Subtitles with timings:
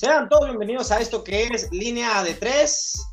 [0.00, 3.06] Sean todos bienvenidos a esto que es línea de tres.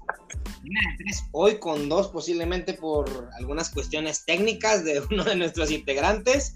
[0.63, 5.69] Línea de tres, hoy con dos posiblemente por algunas cuestiones técnicas de uno de nuestros
[5.69, 6.55] integrantes.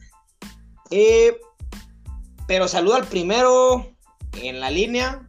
[0.89, 1.38] Eh,
[2.48, 3.91] pero saludo al primero
[4.41, 5.27] en la línea,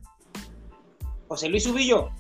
[1.27, 2.11] José Luis Ubillo.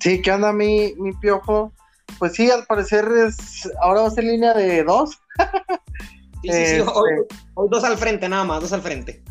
[0.00, 1.72] Sí, ¿qué onda mi, mi piojo?
[2.18, 5.20] Pues sí, al parecer es, ahora va a ser línea de dos.
[6.42, 9.22] Sí, sí, sí, hoy, este hoy dos al frente nada más, dos al frente.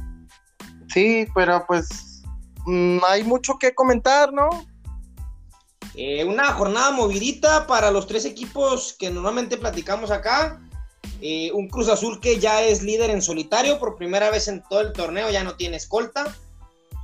[0.87, 2.12] Sí, pero pues
[2.65, 4.49] mm, hay mucho que comentar, ¿no?
[5.95, 10.59] Eh, una jornada movidita para los tres equipos que normalmente platicamos acá.
[11.21, 14.81] Eh, un Cruz Azul que ya es líder en solitario por primera vez en todo
[14.81, 16.35] el torneo, ya no tiene escolta.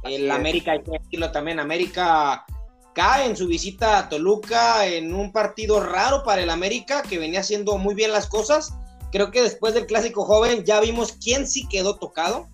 [0.03, 0.31] El es.
[0.31, 2.45] América, hay que decirlo también, América
[2.93, 7.41] cae en su visita a Toluca en un partido raro para el América que venía
[7.41, 8.73] haciendo muy bien las cosas.
[9.11, 12.47] Creo que después del clásico joven ya vimos quién sí quedó tocado.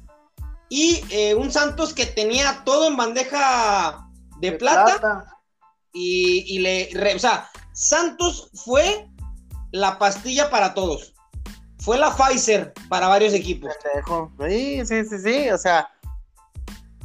[0.70, 4.08] Y eh, un Santos que tenía todo en bandeja
[4.40, 5.26] de, De plata,
[5.94, 9.08] Y, y le, re- o sea, Santos fue
[9.72, 11.14] la pastilla para todos.
[11.80, 13.72] Fue la Pfizer para varios equipos.
[14.48, 15.50] Sí, sí, sí, sí.
[15.50, 15.90] O sea,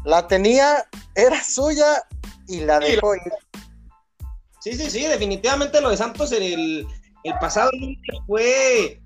[0.05, 2.03] la tenía, era suya
[2.49, 3.23] y la dejó ir.
[4.61, 6.87] Sí, sí, sí, definitivamente lo de Santos el,
[7.25, 9.03] el pasado lunes fue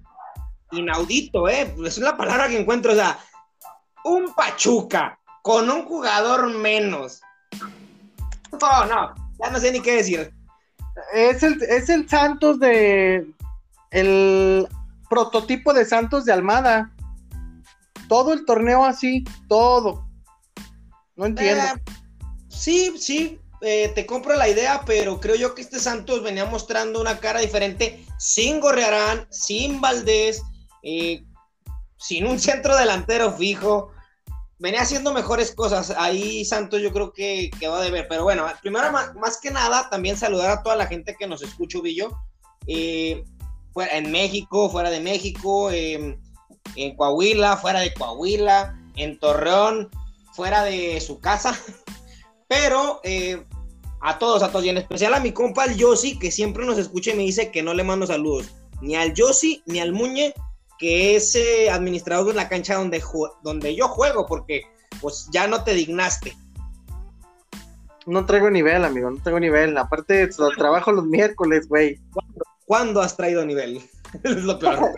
[0.73, 1.75] inaudito, ¿eh?
[1.85, 3.19] Es la palabra que encuentro, o sea,
[4.05, 7.21] un Pachuca con un jugador menos.
[8.53, 10.33] No, no, ya no sé ni qué decir.
[11.13, 13.27] Es el, es el Santos de.
[13.91, 14.69] El
[15.09, 16.91] prototipo de Santos de Almada.
[18.09, 20.07] Todo el torneo así, todo.
[21.17, 21.65] No entiendo.
[21.65, 21.93] Eh,
[22.49, 27.01] sí, sí, eh, te compro la idea, pero creo yo que este Santos venía mostrando
[27.01, 30.43] una cara diferente sin Gorrearán, sin Valdés,
[30.83, 31.25] eh,
[31.97, 33.94] sin un centro delantero fijo.
[34.59, 35.91] Venía haciendo mejores cosas.
[35.97, 38.07] Ahí Santos yo creo que quedó de ver.
[38.09, 41.43] Pero bueno, primero más, más que nada, también saludar a toda la gente que nos
[41.43, 42.11] escucha, Villo.
[42.67, 43.25] Eh,
[43.77, 46.19] en México, fuera de México, eh,
[46.77, 49.91] en Coahuila, fuera de Coahuila, en Torreón,
[50.33, 51.59] fuera de su casa.
[52.49, 53.45] Pero eh,
[54.01, 56.79] a todos, a todos, y en especial a mi compa el Yossi, que siempre nos
[56.79, 58.47] escucha y me dice que no le mando saludos.
[58.81, 60.35] Ni al Yossi, ni al Muñe,
[60.79, 63.03] que es eh, administrador de la cancha donde,
[63.43, 64.63] donde yo juego, porque
[65.01, 66.37] pues ya no te dignaste.
[68.07, 69.77] No traigo nivel, amigo, no traigo nivel.
[69.79, 71.99] Aparte, lo trabajo los miércoles, güey.
[72.67, 73.81] ¿Cuándo has traído nivel?
[74.23, 74.93] es lo peor.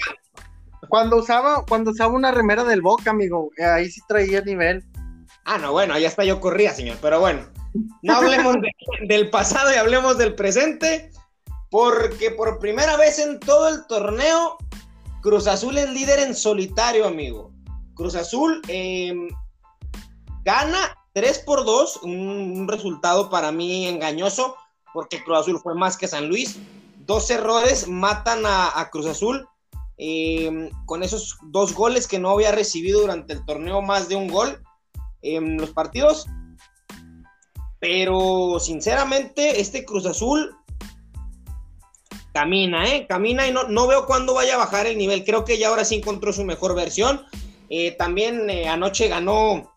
[0.88, 4.84] Cuando usaba, cuando usaba una remera del Boca, amigo, ahí sí traía nivel.
[5.44, 7.42] Ah, no, bueno, ya hasta yo corría, señor, pero bueno,
[8.02, 8.72] no hablemos de-
[9.08, 11.10] del pasado y hablemos del presente,
[11.70, 14.56] porque por primera vez en todo el torneo,
[15.26, 17.50] Cruz Azul es líder en solitario, amigo.
[17.94, 19.12] Cruz Azul eh,
[20.44, 24.54] gana 3 por 2, un, resultado para mí engañoso,
[24.94, 26.60] porque Cruz Azul fue más que San Luis.
[27.06, 29.48] Dos errores matan a, Cruz Azul.
[29.98, 34.28] eh, con esos dos goles que no había recibido durante el torneo, más de un
[34.28, 34.62] gol
[35.22, 36.26] en los partidos.
[37.80, 40.56] Pero sinceramente, este Cruz Azul
[42.36, 43.06] camina, ¿eh?
[43.08, 45.24] Camina y no, no veo cuándo vaya a bajar el nivel.
[45.24, 47.22] Creo que ya ahora sí encontró su mejor versión.
[47.70, 49.74] Eh, también eh, anoche ganó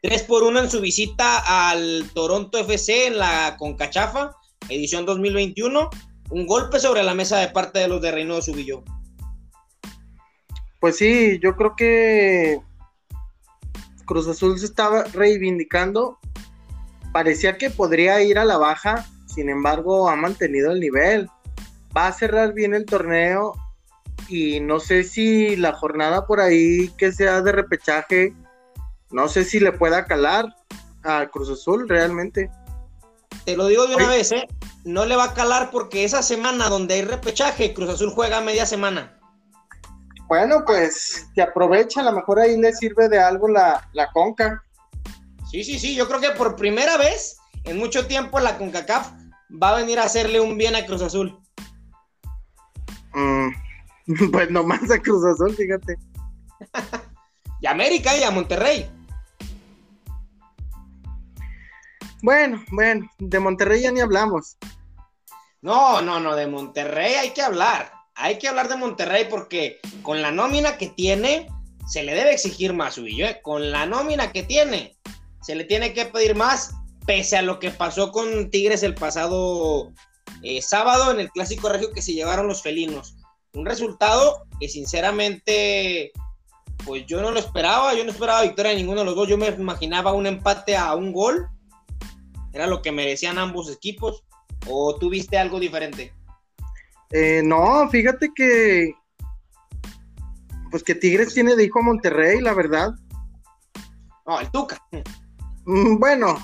[0.00, 4.36] 3 por 1 en su visita al Toronto FC en la Concachafa,
[4.68, 5.90] edición 2021.
[6.30, 8.84] Un golpe sobre la mesa de parte de los de Reynoso Subillo.
[10.78, 12.60] Pues sí, yo creo que
[14.06, 16.20] Cruz Azul se estaba reivindicando.
[17.12, 21.28] Parecía que podría ir a la baja, sin embargo, ha mantenido el nivel.
[21.96, 23.54] Va a cerrar bien el torneo
[24.28, 28.34] y no sé si la jornada por ahí que sea de repechaje,
[29.10, 30.46] no sé si le pueda calar
[31.04, 32.50] a Cruz Azul realmente.
[33.44, 34.16] Te lo digo de una Oye.
[34.16, 34.48] vez, ¿eh?
[34.84, 38.66] No le va a calar porque esa semana donde hay repechaje, Cruz Azul juega media
[38.66, 39.18] semana.
[40.28, 44.62] Bueno, pues que aprovecha, a lo mejor ahí le sirve de algo la, la conca.
[45.50, 49.10] Sí, sí, sí, yo creo que por primera vez en mucho tiempo la CONCACAF
[49.62, 51.38] va a venir a hacerle un bien a Cruz Azul.
[53.14, 53.48] Mm,
[54.32, 55.96] pues nomás a Cruz Azul, fíjate.
[57.60, 58.90] Y a América y a Monterrey.
[62.22, 64.56] Bueno, bueno, de Monterrey ya ni hablamos.
[65.60, 67.92] No, no, no, de Monterrey hay que hablar.
[68.14, 71.48] Hay que hablar de Monterrey porque con la nómina que tiene,
[71.86, 73.40] se le debe exigir más, Ubillo, ¿eh?
[73.42, 74.96] Con la nómina que tiene,
[75.40, 76.74] se le tiene que pedir más,
[77.06, 79.92] pese a lo que pasó con Tigres el pasado
[80.42, 83.16] eh, sábado en el Clásico Regio que se llevaron los felinos.
[83.54, 86.12] Un resultado que sinceramente
[86.84, 89.38] pues yo no lo esperaba, yo no esperaba victoria de ninguno de los dos, yo
[89.38, 91.48] me imaginaba un empate a un gol,
[92.52, 94.24] era lo que merecían ambos equipos,
[94.66, 96.12] o tú viste algo diferente?
[97.10, 98.94] Eh, no, fíjate que,
[100.70, 102.92] pues que Tigres tiene de hijo a Monterrey, la verdad.
[104.26, 104.82] No, el Tuca.
[105.64, 106.42] Mm, bueno,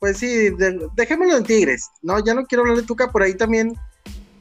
[0.00, 0.50] pues sí,
[0.96, 2.18] dejémoslo en Tigres, ¿no?
[2.24, 3.76] Ya no quiero hablar de Tuca, por ahí también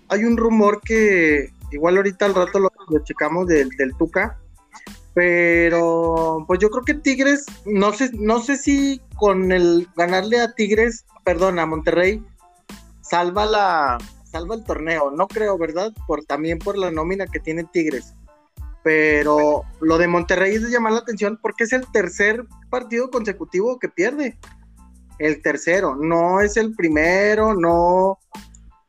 [0.07, 2.71] hay un rumor que igual ahorita al rato lo,
[3.03, 4.39] checamos del, del, Tuca,
[5.13, 10.53] pero pues yo creo que Tigres, no sé, no sé si con el ganarle a
[10.53, 12.23] Tigres, perdón, a Monterrey,
[13.01, 13.97] salva la
[14.31, 15.91] salva el torneo, no creo, ¿verdad?
[16.07, 18.13] Por también por la nómina que tiene Tigres.
[18.83, 23.77] Pero lo de Monterrey es de llamar la atención porque es el tercer partido consecutivo
[23.77, 24.37] que pierde.
[25.19, 28.19] El tercero, no es el primero, no,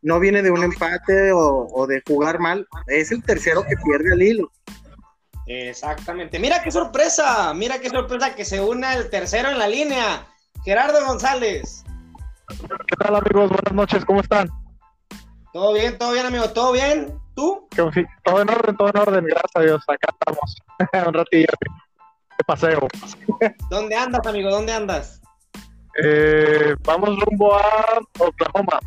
[0.03, 4.23] no viene de un empate o, de jugar mal, es el tercero que pierde el
[4.23, 4.53] hilo.
[5.47, 6.39] Exactamente.
[6.39, 10.27] Mira qué sorpresa, mira qué sorpresa que se una el tercero en la línea.
[10.65, 11.85] Gerardo González.
[12.49, 13.51] ¿Qué tal amigos?
[13.51, 14.49] Buenas noches, ¿cómo están?
[15.53, 17.19] Todo bien, todo bien amigo, todo bien.
[17.35, 17.67] ¿Tú?
[18.25, 19.83] Todo en orden, todo en orden, gracias a Dios.
[19.89, 20.57] Acá estamos
[21.09, 21.47] un ratillo
[22.39, 22.89] de paseo.
[23.71, 24.51] ¿Dónde andas, amigo?
[24.51, 25.20] ¿Dónde andas?
[25.99, 28.79] Eh, vamos rumbo a Oklahoma.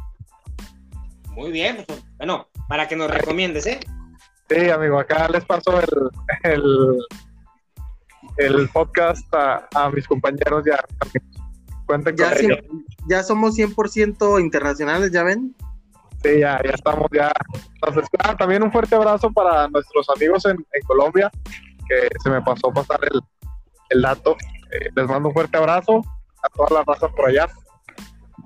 [1.32, 3.80] Muy bien, pues, bueno, para que nos recomiendes, ¿eh?
[4.50, 5.80] Sí, amigo, acá les paso
[6.44, 7.00] el,
[8.38, 10.80] el, podcast a, mis compañeros ya.
[11.86, 12.34] Cuenten ya,
[13.10, 15.56] ya somos 100% internacionales, ¿ya ven?
[16.24, 17.32] Sí, ya, ya estamos ya.
[17.74, 21.30] Entonces, también un fuerte abrazo para nuestros amigos en, Colombia,
[21.88, 23.20] que se me pasó pasar el,
[23.90, 24.38] el dato.
[24.72, 26.02] Eh, les mando un fuerte abrazo
[26.44, 27.48] a todas las razas por allá,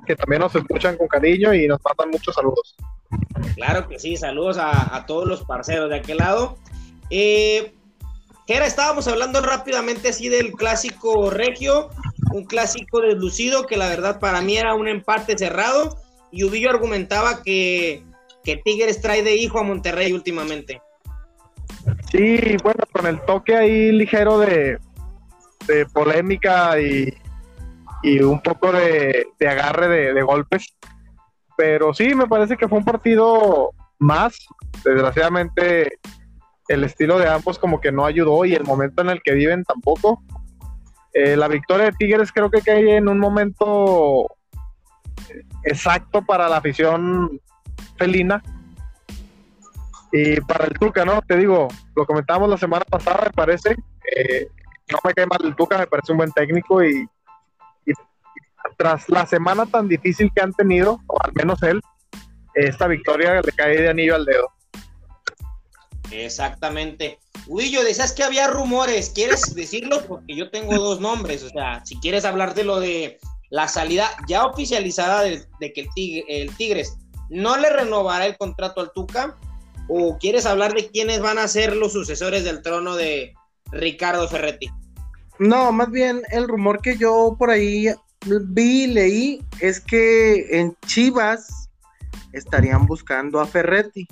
[0.06, 2.76] que también nos escuchan con cariño y nos mandan muchos saludos.
[3.56, 6.58] Claro que sí, saludos a, todos los parceros de aquel lado.
[7.10, 7.74] Eh,
[8.48, 11.90] Gera, estábamos hablando rápidamente así del clásico regio,
[12.32, 15.98] un clásico deslucido que la verdad para mí era un empate cerrado
[16.32, 18.04] y Ubillo argumentaba que,
[18.44, 20.82] que Tigres trae de hijo a Monterrey últimamente.
[22.12, 24.78] Sí, bueno, con el toque ahí ligero de,
[25.68, 27.14] de polémica y,
[28.04, 30.76] y, un poco de, agarre de, de, golpes.
[31.56, 34.38] Pero sí, me parece que fue un partido más.
[34.84, 36.00] Desgraciadamente,
[36.68, 39.64] el estilo de ambos como que no ayudó y el momento en el que viven
[39.64, 40.24] tampoco.
[41.14, 44.28] Eh, la victoria de Tigres creo que cae en un momento
[45.64, 47.42] exacto para la afición
[47.98, 48.42] felina.
[50.12, 51.22] Y para el Tuca, ¿no?
[51.22, 53.76] Te digo, lo comentamos la semana pasada, me parece.
[54.92, 57.08] no me cae mal el Tuca, me parece un buen técnico y,
[58.78, 61.82] tras la semana tan difícil que han tenido, o al menos él,
[62.54, 64.52] esta victoria le cae de anillo al dedo.
[66.12, 67.20] Exactamente.
[67.48, 70.02] Huillo, decías que había rumores, ¿quieres decirlo?
[70.08, 73.20] Porque yo tengo dos nombres, o sea, si quieres hablar de lo de
[73.50, 75.88] la salida ya oficializada de, que
[76.28, 76.98] el, Tigres
[77.30, 79.36] no le renovará el contrato al Tuca?
[79.90, 83.34] ¿O quieres hablar de quiénes van a ser los sucesores del trono de
[83.72, 84.70] Ricardo Ferretti?
[85.40, 87.88] No, más bien el rumor que yo por ahí
[88.48, 91.70] vi leí es que en Chivas
[92.34, 94.08] estarían buscando a Ferretti.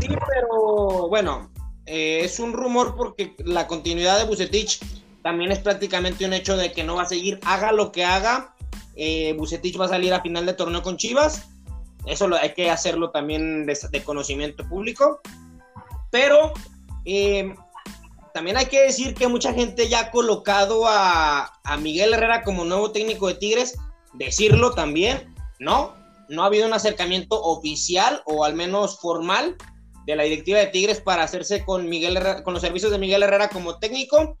[0.00, 1.50] Sí, pero bueno,
[1.86, 4.80] eh, es un rumor porque la continuidad de Bucetich
[5.22, 8.54] también es prácticamente un hecho de que no va a seguir, haga lo que haga,
[8.96, 11.48] eh, Bucetich va a salir a final de torneo con Chivas,
[12.06, 15.20] eso lo, hay que hacerlo también de, conocimiento público,
[16.10, 16.52] pero
[17.04, 17.54] eh,
[18.34, 22.64] también hay que decir que mucha gente ya ha colocado a, a Miguel Herrera como
[22.64, 23.76] nuevo técnico de Tigres,
[24.14, 25.94] decirlo también, ¿no?
[26.28, 29.56] No ha habido un acercamiento oficial o al menos formal
[30.06, 33.48] de la directiva de Tigres para hacerse con Miguel con los servicios de Miguel Herrera
[33.48, 34.36] como técnico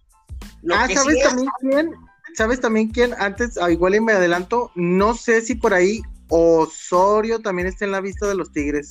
[0.72, 1.90] ah, ¿sabes también quién?
[2.34, 3.14] ¿Sabes también quién?
[3.18, 7.92] Antes, ah, igual y me adelanto, no sé si por ahí Osorio también está en
[7.92, 8.90] la vista de los Tigres.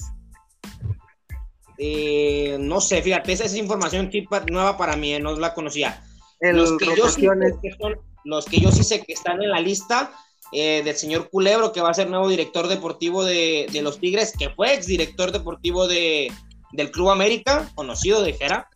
[1.83, 4.11] Eh, no sé, fíjate, esa es información
[4.51, 6.03] nueva para mí, eh, no la conocía.
[6.39, 7.21] los, que yo sí
[7.59, 10.13] que son, los que yo sí sé que están en la lista
[10.51, 14.51] eh, del señor Culebro, que va a ser nuevo director deportivo de, los Tigres, que
[14.51, 16.31] fue exdirector deportivo de,
[16.71, 18.69] del Club América, conocido de Jera.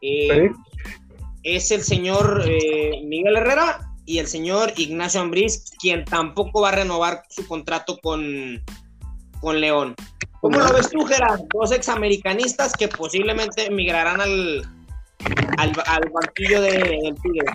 [0.00, 0.28] ¿Sí?
[1.42, 2.44] es el señor
[3.04, 8.62] Miguel Herrera y el señor Ignacio Ambriz, quien tampoco va a renovar su contrato con,
[9.40, 9.96] con León.
[10.52, 11.40] ¿Cómo lo ves tú, Gerard?
[11.52, 14.62] Dos examericanistas que posiblemente migrarán al,
[15.58, 17.46] al, banquillo de, del Tigre.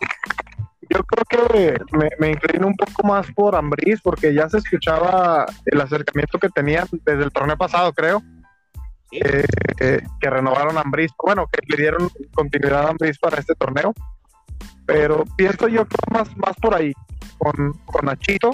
[0.89, 5.45] Yo creo que me, me, inclino un poco más por Ambriz, porque ya se escuchaba
[5.65, 8.21] el acercamiento que tenía desde el torneo pasado, creo,
[9.11, 13.93] eh, que renovaron a Ambris, bueno, que le dieron continuidad a Ambris para este torneo.
[14.85, 16.91] Pero pienso yo que más, más por ahí,
[17.37, 18.51] con, con Nachito.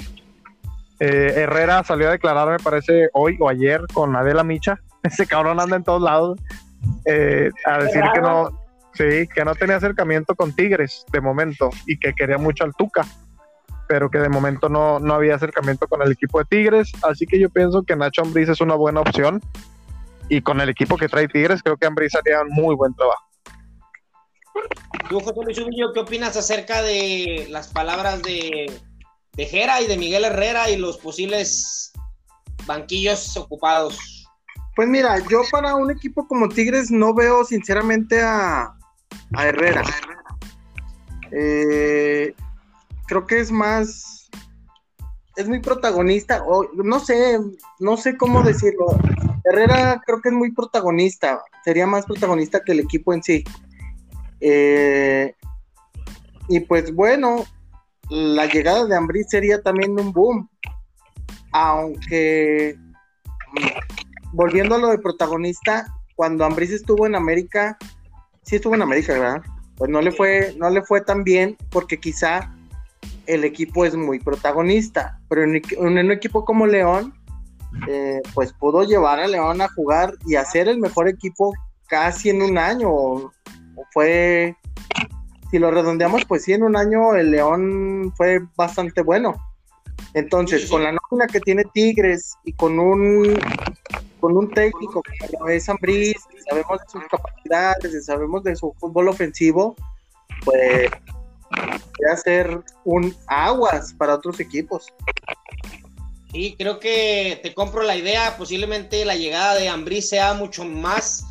[0.99, 4.79] Eh, Herrera salió a declarar, me parece, hoy o ayer con Adela Micha.
[5.03, 6.39] Ese cabrón anda en todos lados.
[7.05, 8.49] Eh, a decir que no,
[8.93, 13.05] sí, que no tenía acercamiento con Tigres de momento y que quería mucho al Tuca
[13.87, 16.91] pero que de momento no, no había acercamiento con el equipo de Tigres.
[17.03, 19.41] Así que yo pienso que Nacho Ambriz es una buena opción.
[20.29, 23.23] Y con el equipo que trae Tigres, creo que Ambriz haría un muy buen trabajo.
[25.09, 28.65] Tú, José Luis Ubillo, ¿qué opinas acerca de las palabras de,
[29.37, 31.93] de Jera y de Miguel Herrera y los posibles
[32.65, 34.27] banquillos ocupados?
[34.75, 38.73] Pues mira, yo para un equipo como Tigres no veo sinceramente a,
[39.35, 39.83] Herrera.
[41.31, 42.33] Eh,
[43.07, 44.29] creo que es más,
[45.35, 47.39] es muy protagonista, o no sé,
[47.79, 48.85] no sé cómo decirlo.
[49.45, 53.43] Herrera creo que es muy protagonista, sería más protagonista que el equipo en sí.
[54.39, 55.33] Eh,
[56.49, 57.45] y pues bueno,
[58.09, 60.49] la llegada de Ambrí sería también un boom.
[61.51, 62.77] Aunque
[64.33, 67.77] volviendo a lo de protagonista, cuando Ambris estuvo en América,
[68.43, 69.41] sí estuvo en América, ¿verdad?
[69.77, 72.53] Pues no le fue, no le fue tan bien porque quizá
[73.27, 77.13] el equipo es muy protagonista, pero en, un equipo como León,
[77.87, 81.53] eh, pues pudo llevar a León a jugar y hacer el mejor equipo
[81.87, 82.89] casi en un año.
[82.89, 83.31] O,
[83.93, 84.55] fue,
[85.49, 89.35] si lo redondeamos, pues sí, en un año el León fue bastante bueno.
[90.13, 93.39] Entonces, con la nómina que tiene Tigres y con un
[94.19, 96.17] con un técnico como es Ambris,
[96.49, 99.75] sabemos de sus capacidades, sabemos de su fútbol ofensivo,
[100.43, 100.89] pues
[101.51, 104.87] a hacer un aguas para otros equipos.
[106.31, 108.37] Sí, creo que te compro la idea.
[108.37, 111.25] Posiblemente la llegada de Ambrí sea mucho más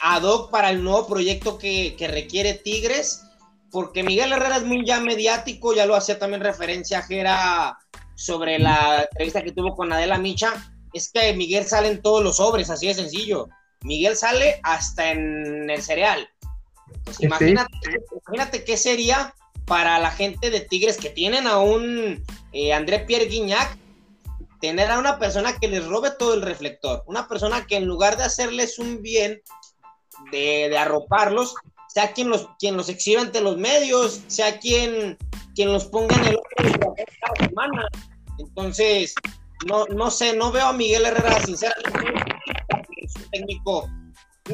[0.00, 3.24] ad hoc para el nuevo proyecto que, requiere Tigres,
[3.72, 7.78] porque Miguel Herrera es muy ya mediático, ya lo hacía también referencia Jera
[8.14, 10.72] sobre la entrevista que tuvo con Adela Micha.
[10.92, 13.48] Es que Miguel sale en todos los sobres, así de sencillo.
[13.80, 16.28] Miguel sale hasta en el cereal.
[17.04, 17.72] Pues imagínate,
[18.26, 23.26] imagínate qué sería para la gente de Tigres que tienen a un eh, André Pierre
[23.26, 23.78] Guignac,
[24.60, 28.18] tener a una persona que les robe todo el reflector, una persona que en lugar
[28.18, 29.40] de hacerles un bien,
[30.30, 31.54] de, arroparlos,
[31.92, 35.18] sea quien los, quien los exhiba ante los medios, sea quien,
[35.54, 37.88] quien los ponga en el ojo cada semana.
[38.38, 39.14] Entonces,
[39.66, 42.14] no, no sé, no veo a Miguel Herrera, sinceramente,
[42.96, 43.90] es un técnico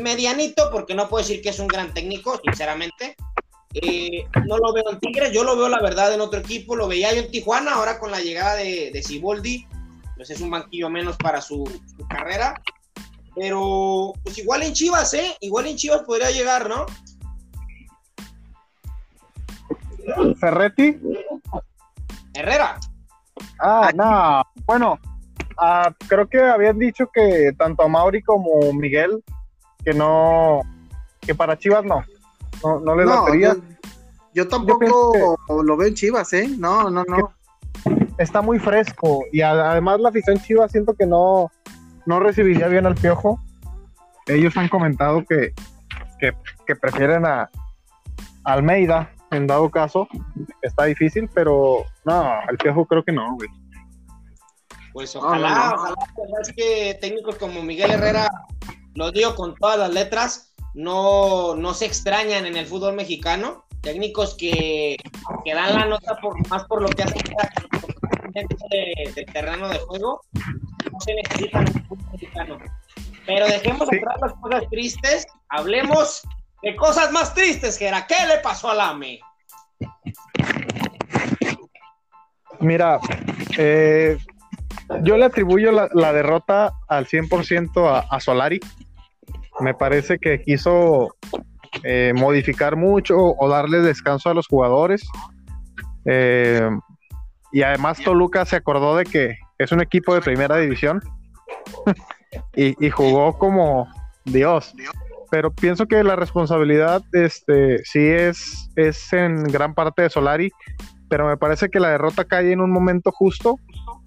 [0.00, 3.16] medianito, porque no puedo decir que es un gran técnico, sinceramente,
[3.75, 6.88] eh, no lo veo en Tigres, yo lo veo la verdad en otro equipo, lo
[6.88, 9.66] veía yo en Tijuana, ahora con la llegada de, de Ciboldi,
[10.16, 11.64] pues es un banquillo menos para su,
[12.09, 12.61] carrera.
[13.35, 15.37] Pero pues igual en Chivas, ¿eh?
[15.40, 16.87] Igual en Chivas podría llegar, ¿no?
[20.38, 20.99] Ferretti.
[22.35, 22.79] Herrera.
[23.61, 24.43] Ah, no.
[24.67, 24.99] Bueno,
[25.59, 29.23] ah, creo que habían dicho que tanto a Mauri como Miguel,
[29.85, 30.61] que no,
[31.21, 32.05] que para Chivas no.
[32.62, 33.27] No, no le no,
[34.35, 36.49] Yo, tampoco lo veo en Chivas, ¿eh?
[36.59, 37.33] No, no, no.
[38.19, 41.50] Está muy fresco y además la afición Chivas siento que no,
[42.07, 43.41] no recibiría bien al piojo.
[44.27, 45.55] Ellos han comentado que,
[46.19, 47.49] que, prefieren a,
[48.45, 50.09] Almeida, en dado caso.
[50.63, 52.13] Está difícil, pero no,
[52.47, 53.49] al piojo creo que no, güey.
[54.93, 55.95] Pues ojalá, ojalá
[56.57, 58.29] que técnicos como Miguel Herrera,
[58.95, 63.65] lo digo con todas las letras, no, no se extrañan en el fútbol mexicano.
[63.81, 64.97] Técnicos que,
[65.45, 67.23] que dan la nota por, más por lo que hacen
[68.35, 70.21] dentro del terreno de juego.
[70.93, 72.59] No se necesitan en el fútbol mexicano.
[73.27, 75.27] Pero dejemos atrás las cosas tristes.
[75.51, 76.23] Hablemos
[76.62, 78.07] de cosas más tristes, Gera.
[78.07, 79.21] ¿Qué le pasó al AME?
[82.61, 82.99] Mira,
[83.57, 84.19] eh,
[85.03, 88.61] yo le atribuyo la, derrota al 100% a, a Solari
[89.61, 91.17] me parece que quiso
[91.83, 95.07] eh, modificar mucho o darle descanso a los jugadores.
[96.05, 96.69] Eh,
[97.53, 101.00] y además Toluca se acordó de que es un equipo de primera división
[102.55, 103.88] y, jugó como
[104.25, 104.75] Dios.
[105.31, 110.51] Pero pienso que la responsabilidad este, sí es, es en gran parte de Solari,
[111.09, 113.57] pero me parece que la derrota cae en un momento justo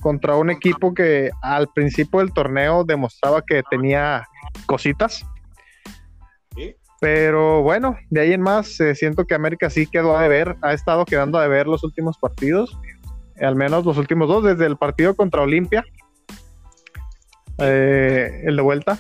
[0.02, 4.28] contra un equipo que al principio del torneo demostraba que tenía
[4.66, 5.26] cositas
[7.02, 10.72] pero bueno, de ahí en más, eh, siento que América sí quedó a deber, ha
[10.72, 12.78] estado quedando a deber los últimos partidos,
[13.42, 15.84] al menos los últimos dos, desde el partido contra Olimpia,
[17.58, 19.00] eh, el de vuelta.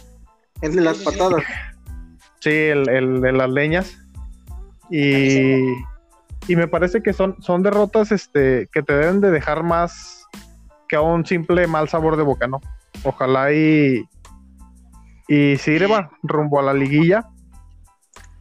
[0.63, 1.43] El de las patadas.
[2.41, 3.97] Sí, el, el de las leñas.
[4.89, 5.55] Y,
[6.47, 10.25] y me parece que son, son derrotas este, que te deben de dejar más
[10.89, 12.59] que a un simple mal sabor de boca, ¿no?
[13.03, 14.03] Ojalá y,
[15.27, 17.29] y sirva rumbo a la liguilla.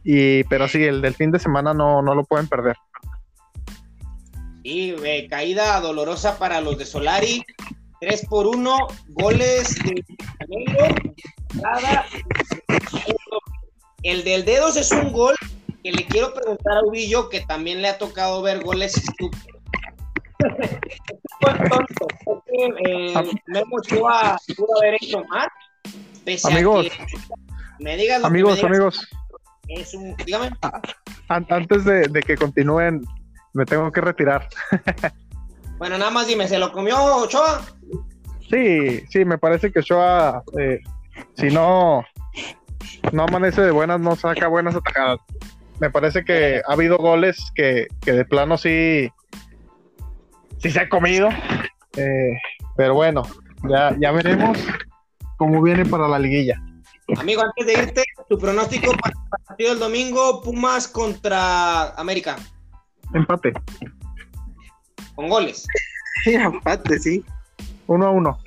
[0.03, 2.75] Y, pero sí, el del fin de semana no, no lo pueden perder.
[4.63, 7.43] Y eh, caída dolorosa para los de Solari.
[8.01, 8.77] 3 por 1,
[9.09, 10.03] goles de
[10.39, 10.95] Canelo.
[14.03, 15.35] El del dedos es un gol
[15.83, 19.47] que le quiero preguntar a Ubillo, que también le ha tocado ver goles estúpidos.
[21.39, 23.13] Fue tonto, porque, eh,
[23.47, 25.47] Memo Ochoa pudo haber hecho más.
[26.25, 26.87] Pese a Amigos.
[26.87, 27.05] que
[27.83, 29.07] me digas que Amigos, me digas, amigos,
[29.67, 30.51] Es un, dígame.
[31.29, 33.01] an- antes de, de que continúen,
[33.53, 34.47] me tengo que retirar.
[35.77, 37.59] Bueno, nada más dime, ¿se lo comió Ochoa?
[38.51, 40.79] Sí, sí, me parece que Shoa, eh,
[41.35, 42.05] si no,
[43.11, 45.19] no amanece de buenas, no saca buenas atajadas.
[45.79, 49.09] Me parece que ha habido goles que, que de plano sí,
[50.59, 51.29] sí se ha comido.
[51.97, 52.37] Eh,
[52.77, 53.23] pero bueno,
[53.69, 54.57] ya, ya veremos
[55.37, 56.61] cómo viene para la liguilla.
[57.17, 62.37] Amigo, antes de irte, tu pronóstico para el partido del domingo, Pumas contra América,
[63.13, 63.51] Empate,
[65.15, 65.67] con goles.
[66.23, 67.25] Sí, empate, sí.
[67.87, 68.39] uno a uno.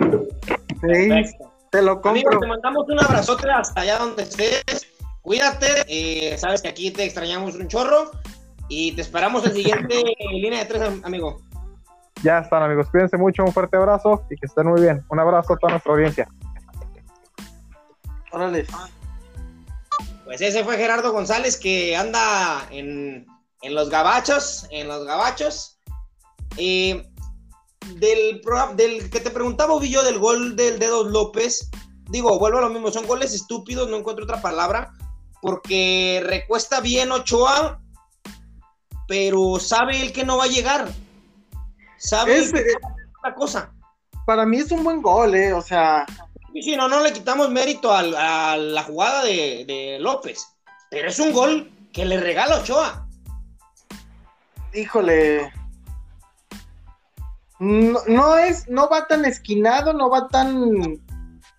[0.81, 1.53] Perfecto.
[1.75, 2.38] Te lo Amigo, compro.
[2.38, 4.87] te mandamos un abrazote hasta allá donde estés.
[5.23, 8.12] Cuídate, eh, sabes que aquí te extrañamos un chorro
[8.69, 11.40] y te esperamos el siguiente línea de tres, am- amigo.
[12.23, 15.04] Ya están amigos, cuídense mucho, un fuerte abrazo y que estén muy bien.
[15.09, 16.28] Un abrazo a toda nuestra audiencia.
[18.31, 18.66] Órale.
[20.25, 23.26] Pues ese fue Gerardo González que anda en,
[23.62, 25.78] en los gabachos, en los gabachos.
[26.57, 27.04] Eh,
[27.97, 28.41] del,
[28.76, 31.71] del que te preguntaba Ovillo del gol del Dedos López,
[32.11, 34.93] digo, vuelvo a lo mismo, son goles estúpidos, no encuentro otra palabra,
[35.41, 37.81] porque recuesta bien Ochoa,
[39.07, 40.88] pero sabe él que no va a llegar.
[41.99, 42.64] Sabe Es, que
[43.18, 43.73] otra cosa.
[44.27, 45.53] para mí es un buen gol, eh.
[45.53, 46.07] O sea,
[46.55, 50.47] Sí, sí, no, no le quitamos mérito a, la jugada de, de López,
[50.88, 53.09] pero es un gol que le regala Ochoa.
[54.73, 55.53] híjole.
[57.61, 61.01] No, no es, no va tan esquinado, no va tan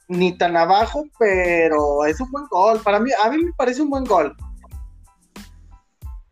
[0.08, 2.80] ni tan abajo, pero es un buen gol.
[2.84, 4.36] Para mí, a mí me parece un buen gol.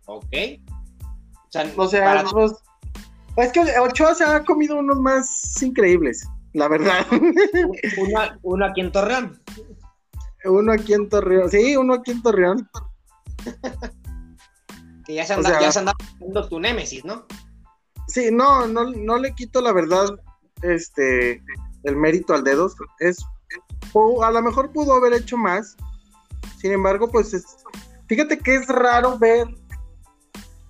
[0.06, 0.26] Ok.
[0.26, 6.68] O sea, O sea, para- es que Ochoa se ha comido unos más increíbles, la
[6.68, 7.06] verdad.
[8.44, 9.42] una aquí en Torreón.
[10.46, 12.70] uno aquí en Torreón, sí, uno aquí en Torreón.
[15.06, 15.94] Que ya se O anda, sea- ya se anda
[16.50, 17.26] tu némesis, ¿no?
[18.14, 20.08] Sí, no, no, no le quito la verdad,
[20.62, 21.42] este,
[21.84, 22.76] el mérito al dedos.
[23.00, 23.18] Es,
[24.22, 25.76] a lo mejor pudo haber hecho más.
[26.60, 27.44] Sin embargo, pues es,
[28.06, 29.48] fíjate que es raro ver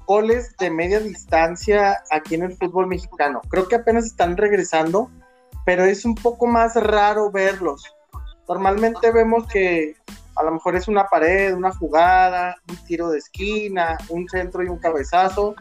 [0.08, 3.42] goles de media distancia aquí en el fútbol mexicano.
[3.50, 5.12] Creo que apenas están regresando,
[5.66, 7.94] pero es un poco más raro verlos.
[8.48, 9.98] Normalmente vemos que
[10.38, 14.70] a lo mejor es una pared, una jugada, un tiro de esquina, un centro y
[14.70, 15.56] un cabezazo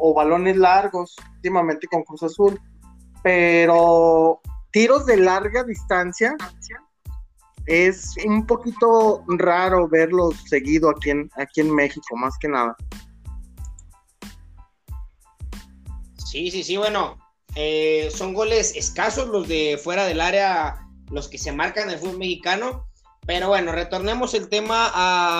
[0.00, 2.60] o balones largos, últimamente con Cruz Azul,
[3.22, 4.40] pero
[4.72, 6.36] tiros de larga distancia
[7.66, 12.74] es un poquito raro verlos seguido aquí en, aquí en México, más que nada.
[16.16, 17.18] Sí, sí, sí, bueno.
[17.56, 21.98] eh, son goles escasos los de fuera del área, los que se marcan en el
[21.98, 22.86] fútbol mexicano.
[23.26, 24.90] Pero bueno, retornemos el tema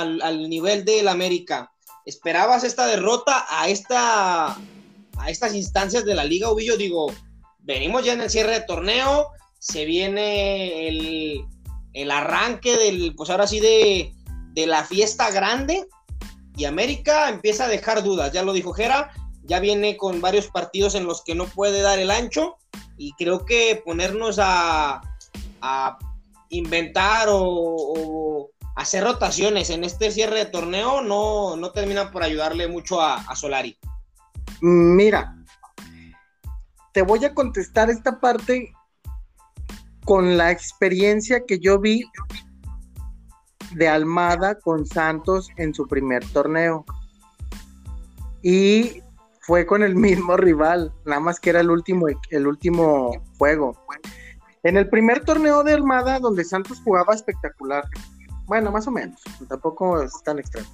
[0.01, 1.73] al, al nivel del América.
[2.11, 6.77] ¿Esperabas esta derrota a, esta, a estas instancias de la Liga Ubillo?
[6.77, 7.15] Digo,
[7.61, 9.29] venimos ya en el cierre de torneo,
[9.61, 11.45] se viene el,
[11.93, 14.13] el arranque del, pues ahora sí, de,
[14.55, 15.87] de la fiesta grande
[16.57, 19.13] y América empieza a dejar dudas, ya lo dijo Jera,
[19.45, 22.57] ya viene con varios partidos en los que no puede dar el ancho
[22.99, 25.01] y creo que ponernos a,
[25.61, 25.99] a
[26.49, 33.01] inventar o hacer rotaciones en este cierre de torneo no, no termina por ayudarle mucho
[33.01, 33.79] a, Solari.
[34.61, 35.37] Mira,
[36.93, 38.73] te voy a contestar esta parte
[40.05, 42.05] con la experiencia que yo vi
[43.75, 46.85] de Almada con Santos en su primer torneo.
[48.43, 49.03] Y
[49.43, 53.77] fue con el mismo rival, nada más que era el último, el último juego.
[54.63, 57.85] En el primer torneo de Almada, donde Santos jugaba espectacular,
[58.51, 60.69] bueno, más o menos, tampoco es tan extraño.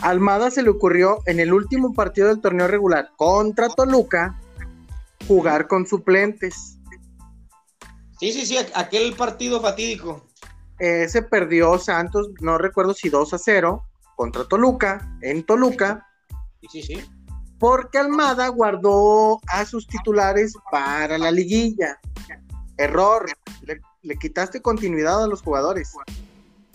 [0.00, 4.40] Almada se le ocurrió en el último partido del torneo regular contra Toluca
[5.26, 6.78] jugar con suplentes.
[8.20, 10.24] Sí, sí, sí, aquel partido fatídico.
[10.78, 13.82] eh, se perdió Santos, no recuerdo si 2 a 0
[14.14, 16.06] contra Toluca, en Toluca.
[16.70, 17.02] Sí, sí,
[17.58, 21.98] Porque Almada guardó a sus titulares para la liguilla.
[22.76, 23.26] Error,
[23.62, 25.92] le, le quitaste continuidad a los jugadores,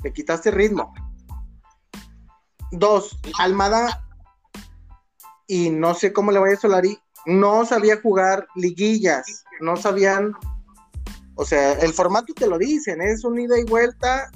[0.04, 0.94] le quitaste ritmo.
[2.72, 4.06] Dos, Almada,
[5.48, 10.34] y no sé cómo le vaya a Solari, no sabía jugar liguillas, no sabían,
[11.36, 14.30] o sea, el formato te lo dicen, es un ida y vuelta,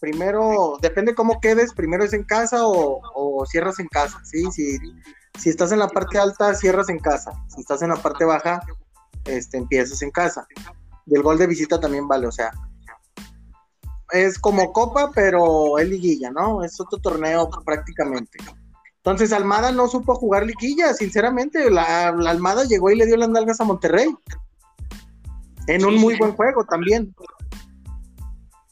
[0.00, 4.44] primero, depende cómo quedes, primero es en casa o, cierras en casa, ¿sí?
[4.52, 4.78] Si,
[5.38, 8.60] si estás en la parte alta, cierras en casa, si estás en la parte baja,
[9.24, 10.46] este, empiezas en casa.
[11.06, 12.52] Y el gol de visita también vale, o sea,
[14.12, 16.62] es como copa, pero es liguilla, ¿no?
[16.62, 18.38] Es otro torneo prácticamente.
[18.98, 21.70] Entonces Almada no supo jugar liguilla, sinceramente.
[21.70, 24.14] La, la Almada llegó y le dio las nalgas a Monterrey.
[25.66, 27.14] En un muy buen juego también.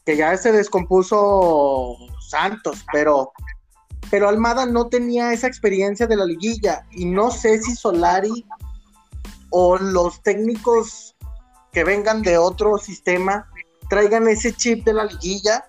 [0.05, 1.97] Que ya se descompuso
[2.29, 3.31] Santos, pero,
[4.09, 6.85] pero Almada no tenía esa experiencia de la liguilla.
[6.91, 8.45] Y no sé si Solari
[9.49, 11.15] o los técnicos
[11.73, 13.49] que vengan de otro sistema
[13.91, 15.65] traigan ese chip de la liguilla.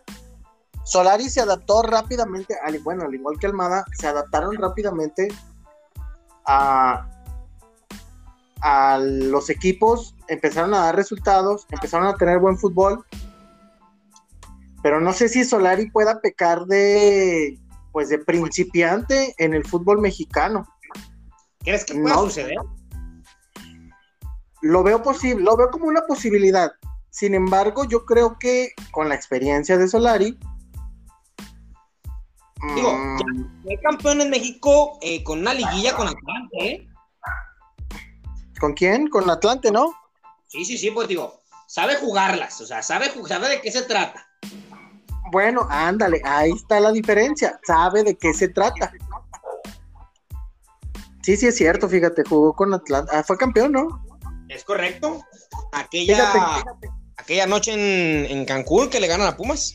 [0.84, 5.26] Solari se adaptó rápidamente, al, bueno, al igual que Almada, se adaptaron rápidamente
[6.46, 7.08] a,
[8.60, 13.04] a los equipos, empezaron a dar resultados, empezaron a tener buen fútbol,
[14.84, 17.58] pero no sé si Solari pueda pecar de,
[17.90, 20.68] pues, de principiante en el fútbol mexicano.
[21.58, 22.22] ¿Crees que pueda No.
[22.22, 22.56] suceder?
[24.60, 26.70] Lo veo posible, lo veo como una posibilidad.
[27.12, 30.38] Sin embargo, yo creo que con la experiencia de Solari,
[32.76, 36.88] Digo, mm, Fue campeón en México eh, con una liguilla con Atlante, ¿eh?
[38.60, 39.08] ¿con quién?
[39.08, 39.92] Con Atlante, ¿no?
[40.46, 44.28] Sí, sí, sí, pues digo, sabe jugarlas, o sea, sabe, sabe de qué se trata.
[45.32, 47.58] Bueno, ándale, ahí está la diferencia.
[47.66, 48.92] Sabe de qué se trata.
[51.22, 53.10] Sí, sí es cierto, fíjate, jugó con Atlante.
[53.14, 54.04] Ah, fue campeón, ¿no?
[54.48, 55.20] Es correcto.
[55.72, 57.01] Aquella, Fíjate.
[57.22, 59.74] Aquella noche en, en Cancún que le ganan a Pumas.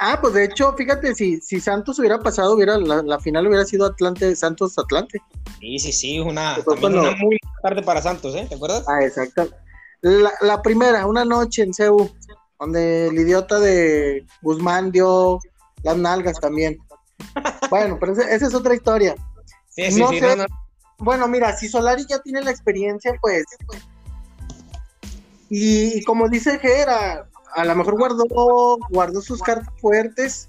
[0.00, 3.64] Ah, pues de hecho, fíjate, si, si Santos hubiera pasado, hubiera, la, la final hubiera
[3.64, 5.20] sido Atlante, Santos Atlante.
[5.58, 8.46] Sí, sí, sí, una, Pues cuando- una muy tarde para Santos, ¿eh?
[8.48, 8.84] ¿Te acuerdas?
[8.88, 9.48] Ah, exacto.
[10.00, 12.08] La, la primera, una noche en CEU,
[12.60, 15.40] donde el idiota de Guzmán dio
[15.82, 16.78] las nalgas también.
[17.70, 19.14] Bueno, pero ese- esa es otra historia.
[19.68, 20.20] Sí, sí, no sí.
[20.20, 20.36] sé.
[20.36, 20.46] no, no.
[21.00, 23.44] Bueno, mira, si Solari ya tiene la experiencia, pues.
[25.48, 30.48] Y, y como dice Gera, a lo mejor guardó, guardó sus cartas fuertes.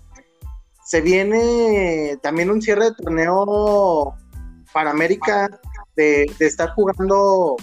[0.85, 4.15] Se viene también un cierre de torneo
[4.73, 5.49] para América
[5.95, 7.55] de, de estar jugando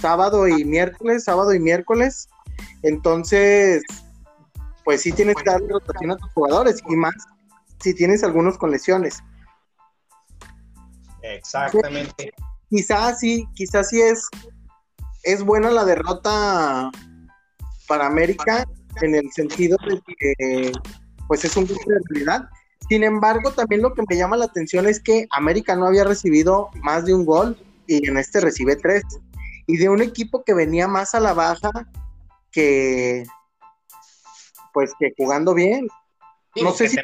[0.00, 2.28] sábado y miércoles, sábado y miércoles.
[2.82, 3.82] Entonces,
[4.84, 7.14] pues sí tienes que darle rotación a tus jugadores y más
[7.80, 9.22] si tienes algunos con lesiones.
[11.22, 12.32] Exactamente.
[12.70, 14.28] quizás sí, quizás sí es,
[15.28, 16.90] es buena la derrota
[17.86, 18.66] para América
[19.02, 20.72] en el sentido de que
[21.26, 22.48] pues es un golpe de realidad.
[22.88, 26.70] Sin embargo, también lo que me llama la atención es que América no había recibido
[26.80, 29.02] más de un gol y en este recibe tres.
[29.66, 31.70] Y de un equipo que venía más a la baja
[32.50, 33.24] que
[34.72, 35.88] pues que jugando bien.
[36.56, 36.96] No sé si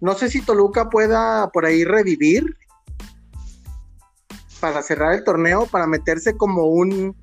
[0.00, 2.56] no sé si Toluca pueda por ahí revivir
[4.60, 7.16] para cerrar el torneo, para meterse como un...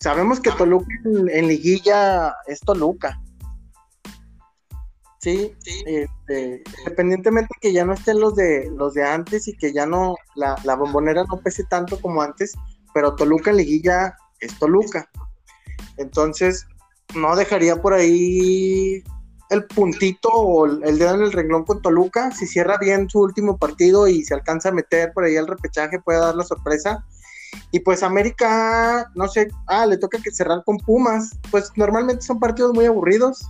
[0.00, 3.20] Sabemos que Toluca en, en liguilla es Toluca.
[5.20, 9.84] Sí, este, independientemente que ya no estén los de los de antes y que ya
[9.84, 12.54] no, la, la bombonera no pese tanto como antes,
[12.94, 15.10] pero Toluca en liguilla es Toluca.
[15.96, 16.64] Entonces,
[17.16, 19.02] no dejaría por ahí
[19.50, 22.30] el puntito o el dedo en el renglón con Toluca.
[22.30, 26.00] Si cierra bien su último partido y se alcanza a meter por ahí al repechaje,
[26.00, 27.04] puede dar la sorpresa.
[27.70, 31.30] Y pues América, no sé, ah, le toca que cerrar con Pumas.
[31.50, 33.46] Pues normalmente son partidos muy aburridos.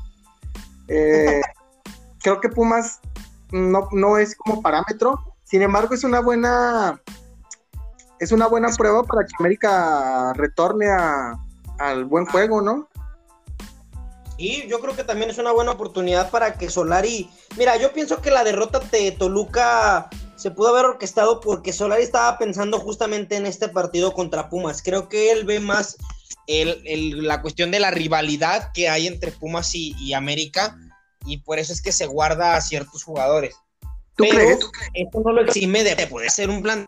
[0.88, 1.40] Eh,
[2.22, 3.00] creo que Pumas
[3.50, 5.18] no, no es como parámetro.
[5.44, 7.00] Sin embargo, es una buena
[8.20, 11.38] es una buena prueba para que América retorne a-
[11.78, 12.88] al buen juego, ¿no?
[14.38, 17.28] Y yo creo que también es una buena oportunidad para que Solari.
[17.56, 22.38] Mira, yo pienso que la derrota de Toluca se pudo haber orquestado porque Solari estaba
[22.38, 24.80] pensando justamente en este partido contra Pumas.
[24.80, 25.96] Creo que él ve más
[26.46, 30.78] el- el- la cuestión de la rivalidad que hay entre Pumas y, y América
[31.26, 33.56] y por eso es que se guarda a ciertos jugadores.
[34.16, 34.58] ¿Tú Pero crees?
[34.94, 36.86] Esto no lo exime de poder ser un plan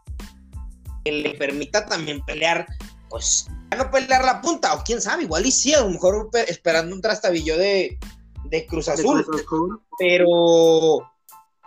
[1.05, 2.67] que le permita también pelear
[3.11, 6.31] pues ya no pelear la punta, o quién sabe, igual y sí, a lo mejor
[6.46, 7.99] esperando un trastabillo de,
[8.44, 9.27] de Cruz Azul,
[9.99, 11.11] pero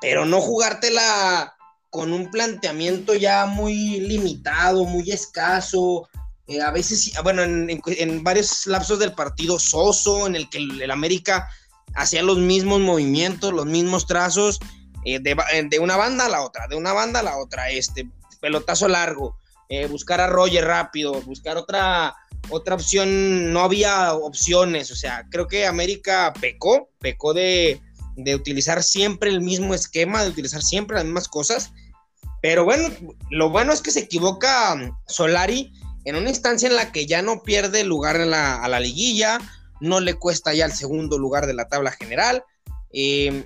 [0.02, 1.56] pero no jugártela
[1.90, 6.10] con un planteamiento ya muy limitado, muy escaso,
[6.48, 11.48] eh, a veces, bueno, en, varios lapsos del partido soso, en el que el, América
[11.96, 14.60] hacía los mismos movimientos, los mismos trazos,
[15.06, 18.10] eh, eh, de, una banda a la otra, de una banda a la otra, este
[18.42, 19.38] pelotazo largo,
[19.90, 22.16] buscar a Roger rápido, buscar otra,
[22.50, 27.82] otra opción, no había opciones, o sea, creo que América pecó, pecó de,
[28.16, 31.72] de utilizar siempre el mismo esquema, de utilizar siempre las mismas cosas,
[32.42, 32.90] pero bueno,
[33.30, 35.72] lo bueno es que se equivoca Solari
[36.06, 39.40] en una instancia en la que ya no pierde lugar a la liguilla,
[39.84, 42.44] no le cuesta ya el segundo lugar de la tabla general.
[42.92, 43.46] Em,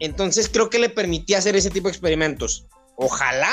[0.00, 2.66] entonces creo que le permitía hacer ese tipo de experimentos.
[2.96, 3.52] Ojalá,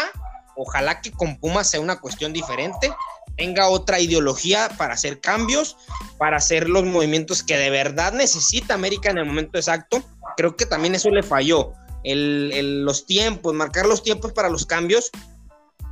[0.60, 2.94] ojalá que con Pumas sea una cuestión diferente,
[3.38, 5.78] tenga otra ideología para hacer cambios,
[6.18, 10.04] para hacer los movimientos que de verdad necesita América en el momento exacto.
[10.36, 11.72] Creo que también eso le falló
[12.04, 15.10] el, los tiempos, marcar los tiempos para los cambios,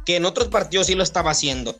[0.06, 1.78] que en otros partidos sí lo estaba haciendo.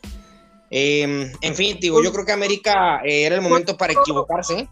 [0.70, 4.68] Em, en fin, digo, yo creo que América eh, era el momento para equivocarse.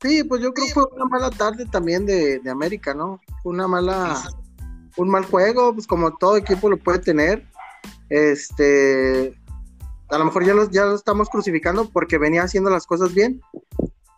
[0.00, 3.20] Sí, pues yo creo que fue una mala tarde también de, América, ¿no?
[3.44, 4.22] Una mala,
[4.96, 7.46] un mal juego, pues como todo equipo lo puede tener.
[8.08, 9.34] Este,
[10.08, 13.40] a lo mejor ya lo, ya lo estamos crucificando porque venía haciendo las cosas bien.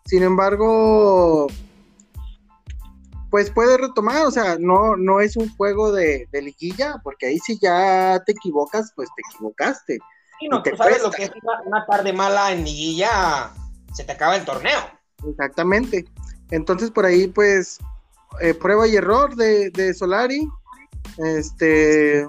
[0.04, 1.48] Sin embargo,
[3.30, 7.58] pues puede retomar, o sea, no, no es un juego de, liguilla, porque ahí si
[7.58, 9.98] ya te equivocas, pues te equivocaste.
[10.38, 11.32] Sí, no, tú sabes lo que es
[11.66, 13.50] una, tarde mala en liguilla,
[13.94, 14.78] se te acaba el torneo.
[15.28, 16.04] Exactamente.
[16.50, 17.78] Entonces por ahí, pues,
[18.40, 20.48] eh, prueba y error de, de, Solari.
[21.18, 22.26] Este,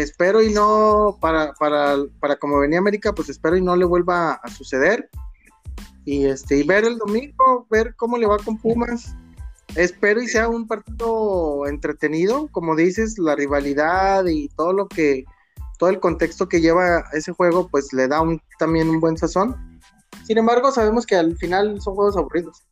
[0.00, 4.32] espero y no, para, para, para como venía América, pues espero y no le vuelva
[4.34, 5.08] a suceder.
[6.04, 9.14] Y este, y ver el domingo, ver cómo le va con Pumas
[9.76, 15.24] Espero y sea un partido entretenido, como dices, la rivalidad y todo lo que,
[15.78, 19.80] todo el contexto que lleva ese juego, pues le da un, también un buen sazón.
[20.26, 22.62] Sin embargo, sabemos que al final son juegos aburridos.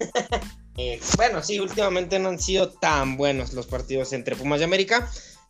[0.76, 5.08] Eh, bueno, sí, últimamente no han sido tan buenos los partidos entre Pumas y América,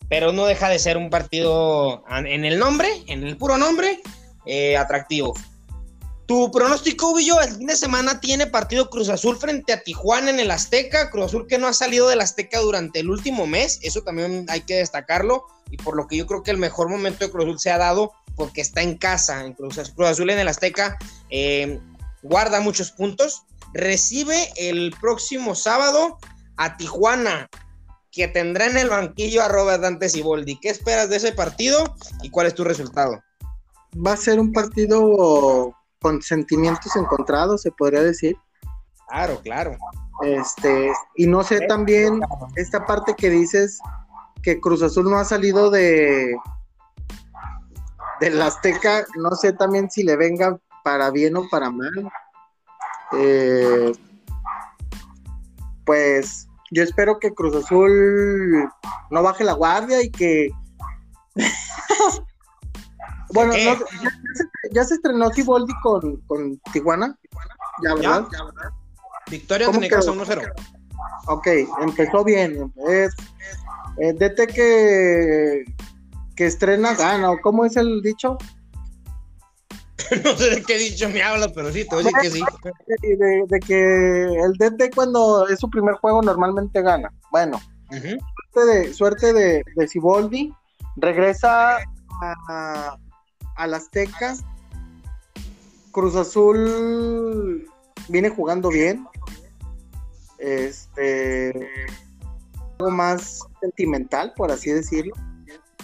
[0.09, 4.01] pero no deja de ser un partido en el nombre, en el puro nombre,
[4.47, 5.35] eh, atractivo.
[6.27, 10.41] Tu pronóstico, Villo, el fin de semana tiene partido Cruz Azul frente a Tijuana en
[10.41, 11.11] el Azteca.
[11.11, 14.63] Cruz Azul que no ha salido del Azteca durante el último mes, eso también hay
[14.63, 15.45] que destacarlo.
[15.71, 17.79] Y por lo que yo creo que el mejor momento de Cruz Azul se ha
[17.79, 19.45] dado porque está en casa.
[19.45, 20.97] En Cruz, Azul en el Azteca
[21.29, 21.79] eh,
[22.23, 23.43] guarda muchos puntos.
[23.75, 26.19] Recibe el próximo sábado
[26.57, 27.51] a Tijuana,
[28.15, 30.59] que tendrá en el banquillo a Robert Dante Siboldi.
[30.61, 33.21] ¿Qué esperas de ese partido y cuál es tu resultado?
[33.95, 38.37] Va a ser un partido con sentimientos encontrados, se podría decir.
[39.09, 39.77] Claro, claro.
[40.23, 42.21] Este, y no sé también
[42.55, 43.79] esta parte que dices
[44.43, 46.37] que Cruz Azul no ha salido de
[48.21, 52.09] del Azteca, no sé también si le venga para bien o para mal.
[53.13, 53.93] Eh,
[55.85, 58.69] pues yo espero que Cruz Azul
[59.11, 60.51] no baje la guardia y que
[63.33, 63.53] Bueno,
[64.71, 67.19] ya, se, estrenó Tiboldi con, con Tijuana.
[67.83, 68.27] Ya, ¿verdad?
[69.29, 70.53] Victoria de Necaxa 1-0.
[71.27, 71.47] Ok,
[71.81, 72.73] empezó bien.
[72.87, 73.13] Es,
[73.99, 75.65] eh, DT que,
[76.37, 78.39] que estrena gana, ¿o cómo es el dicho?
[80.25, 83.17] no sé de qué dicho me hablas, pero sí, te voy a decir que sí.
[83.17, 87.13] De, que el DT cuando es su primer juego normalmente gana.
[87.31, 90.53] Bueno, suerte de, suerte de, de Ciboldi,
[90.97, 91.79] regresa
[92.49, 92.99] a,
[93.57, 94.35] al Azteca.
[95.93, 97.71] Cruz Azul
[98.09, 99.07] viene jugando bien.
[100.39, 101.53] Este
[102.79, 105.15] algo más sentimental, por así decirlo.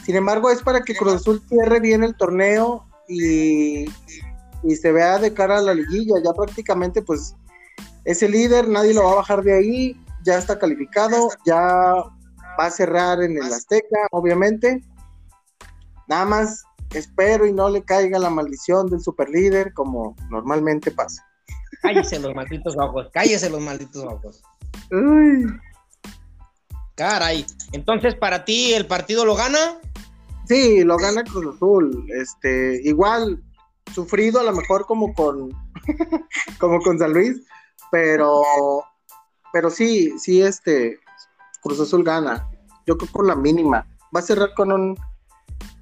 [0.05, 3.85] Sin embargo, es para que Cruz Azul cierre bien el torneo y,
[4.63, 6.15] y se vea de cara a la liguilla.
[6.25, 7.35] Ya prácticamente, pues,
[8.05, 12.67] es el líder, nadie lo va a bajar de ahí, ya está calificado, ya va
[12.67, 14.83] a cerrar en el Azteca, obviamente.
[16.09, 21.25] Nada más espero y no le caiga la maldición del superlíder como normalmente pasa.
[21.83, 24.43] Cállese los malditos ojos, cállese los malditos ojos.
[26.97, 27.47] Caray.
[27.73, 29.79] Entonces, para ti, ¿el partido lo gana?
[30.51, 32.09] Sí, lo gana Cruz Azul.
[32.09, 33.41] Este, igual,
[33.95, 35.53] sufrido a lo mejor como con
[36.59, 37.41] como con San Luis,
[37.93, 38.43] pero
[39.53, 40.99] pero sí, sí, este
[41.63, 42.51] Cruz Azul gana.
[42.85, 43.87] Yo creo por la mínima.
[44.13, 44.99] Va a cerrar con un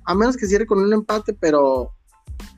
[0.05, 1.95] a menos que cierre con un empate, pero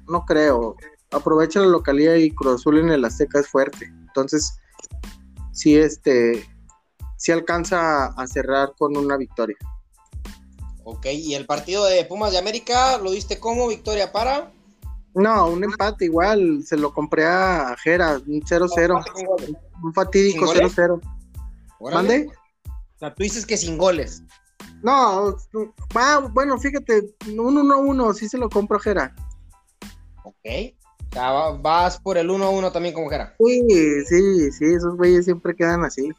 [0.09, 0.75] no creo.
[1.13, 3.85] Aprovecha la localidad y Cruz Azul en el Azteca es fuerte.
[3.85, 4.59] Entonces,
[5.53, 6.45] sí, este,
[7.19, 9.57] sí alcanza a cerrar con una victoria.
[10.93, 14.51] Ok, ¿y el partido de Pumas de América lo diste como victoria para?
[15.15, 19.57] No, un empate igual, se lo compré a Jera, un 0-0.
[19.85, 21.01] Un fatídico 0-0.
[21.93, 22.29] ¿Mande?
[22.67, 24.25] O sea, tú dices que sin goles.
[24.83, 25.37] No,
[26.33, 29.15] bueno, fíjate, un 1-1, sí se lo compro a Jera.
[30.25, 30.35] Ok.
[30.35, 33.37] O sea, vas por el 1-1 también como Jera.
[33.39, 33.63] Sí,
[34.09, 36.11] sí, sí, esos güeyes siempre quedan así.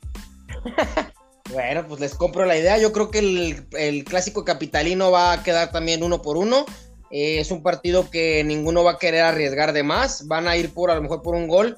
[1.53, 2.77] bueno, pues les compro la idea.
[2.77, 6.65] Yo creo que el, el clásico capitalino va a quedar también uno por uno.
[7.11, 10.27] Eh, es un partido que ninguno va a querer arriesgar de más.
[10.27, 11.77] Van a ir por a lo mejor por un gol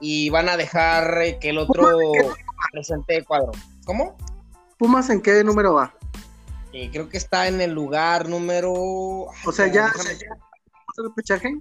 [0.00, 1.88] y van a dejar eh, que el otro
[2.70, 3.52] presente cuadro.
[3.86, 4.16] ¿Cómo?
[4.78, 5.94] Pumas en qué número va?
[6.72, 8.72] Eh, creo que está en el lugar número.
[8.72, 9.90] O sea, ya.
[10.96, 11.54] ¿El repechaje?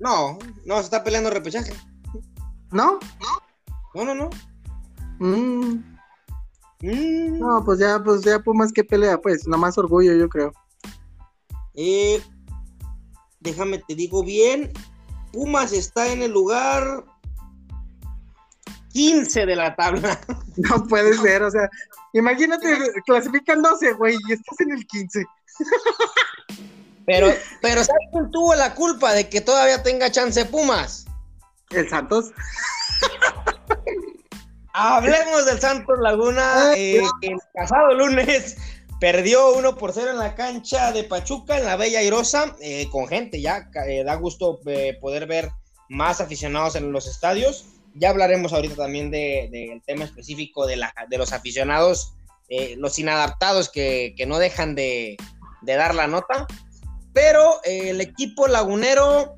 [0.00, 1.72] No, no, se está peleando el repechaje.
[2.70, 2.98] ¿No?
[3.94, 4.30] No, no, no.
[5.18, 5.97] Mm.
[6.80, 7.38] Mm.
[7.38, 10.52] No, pues ya, pues ya Pumas que pelea, pues, nada más orgullo, yo creo.
[11.74, 12.22] Eh,
[13.40, 14.72] déjame te digo bien,
[15.32, 17.04] Pumas está en el lugar
[18.92, 20.20] 15 de la tabla.
[20.56, 21.70] No puede ser, o sea,
[22.12, 22.66] imagínate,
[23.06, 25.24] clasifican 12, güey, y estás en el 15.
[27.06, 31.06] Pero, pero ¿sabes quién tuvo la culpa de que todavía tenga chance Pumas?
[31.70, 32.32] El Santos.
[34.80, 38.56] Hablemos del Santos Laguna, eh, el pasado lunes
[39.00, 43.06] Perdió 1 por 0 en la cancha de Pachuca, en la Bella Irosa, eh, con
[43.06, 43.70] gente ya.
[43.86, 45.50] Eh, da gusto eh, poder ver
[45.88, 47.66] más aficionados en los estadios.
[47.94, 52.14] Ya hablaremos ahorita también del de, tema específico de, la, de los aficionados,
[52.76, 55.16] los inadaptados que, que no dejan de,
[55.62, 56.46] de, dar la nota.
[57.12, 59.36] Pero el equipo lagunero,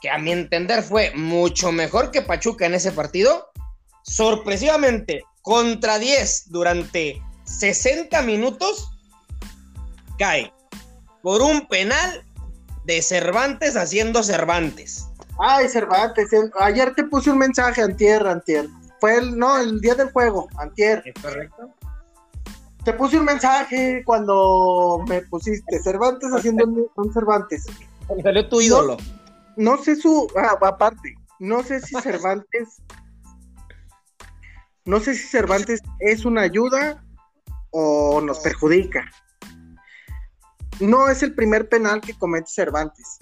[0.00, 3.50] que a mi entender fue mucho mejor que Pachuca en ese partido,
[4.06, 8.90] sorpresivamente contra 10 durante 60 minutos
[10.18, 10.52] cae
[11.22, 12.24] por un penal
[12.84, 15.08] de Cervantes haciendo Cervantes.
[15.38, 18.68] Ay, Cervantes, ayer te puse un mensaje, antier, antier.
[19.00, 21.02] Fue el, no, el día del juego, antier.
[21.04, 21.70] ¿Es correcto?
[22.84, 27.66] Te puse un mensaje cuando me pusiste Cervantes haciendo un, Cervantes.
[28.22, 28.96] Salió tu ídolo.
[29.56, 32.80] No, sé su, ah, aparte, no sé si Cervantes,
[34.86, 37.02] no sé si Cervantes es una ayuda
[37.70, 39.04] o nos perjudica.
[40.80, 43.18] No es el primer penal que comete Cervantes.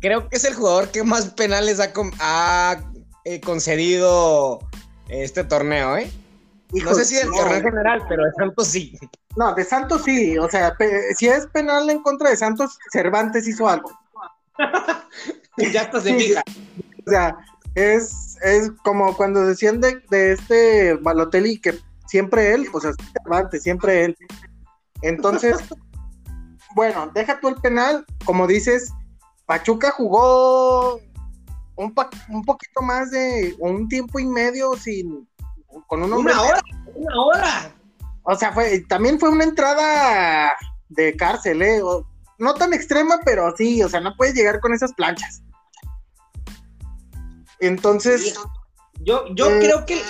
[0.00, 2.82] Creo, que es el jugador que más penales ha,
[3.24, 4.60] eh, concedido
[5.08, 6.10] este torneo, ¿eh?
[6.72, 8.98] no sé si del torneo general, pero de Santos sí.
[9.36, 10.38] No, de Santos sí.
[10.38, 10.76] O sea,
[11.16, 13.92] si es penal en contra de Santos, Cervantes hizo algo.
[15.72, 16.42] ya está se fija.
[17.06, 17.36] O sea,
[17.74, 24.04] es, es como cuando decían de, de este Balotelli que siempre él, pues Cervantes, siempre
[24.04, 24.16] él.
[25.02, 25.58] Entonces,
[26.74, 28.92] bueno, deja tú el penal, como dices,
[29.46, 31.00] Pachuca jugó
[31.76, 31.94] un,
[32.28, 35.28] un poquito más de un tiempo y medio sin
[35.88, 36.60] con un una hora,
[36.94, 37.74] una hora.
[38.22, 40.52] O sea, fue también fue una entrada
[40.88, 41.80] de cárcel, ¿eh?
[42.38, 45.42] no tan extrema, pero sí, o sea, no puedes llegar con esas planchas.
[47.66, 48.34] Entonces,
[49.00, 50.00] yo, yo eh, creo que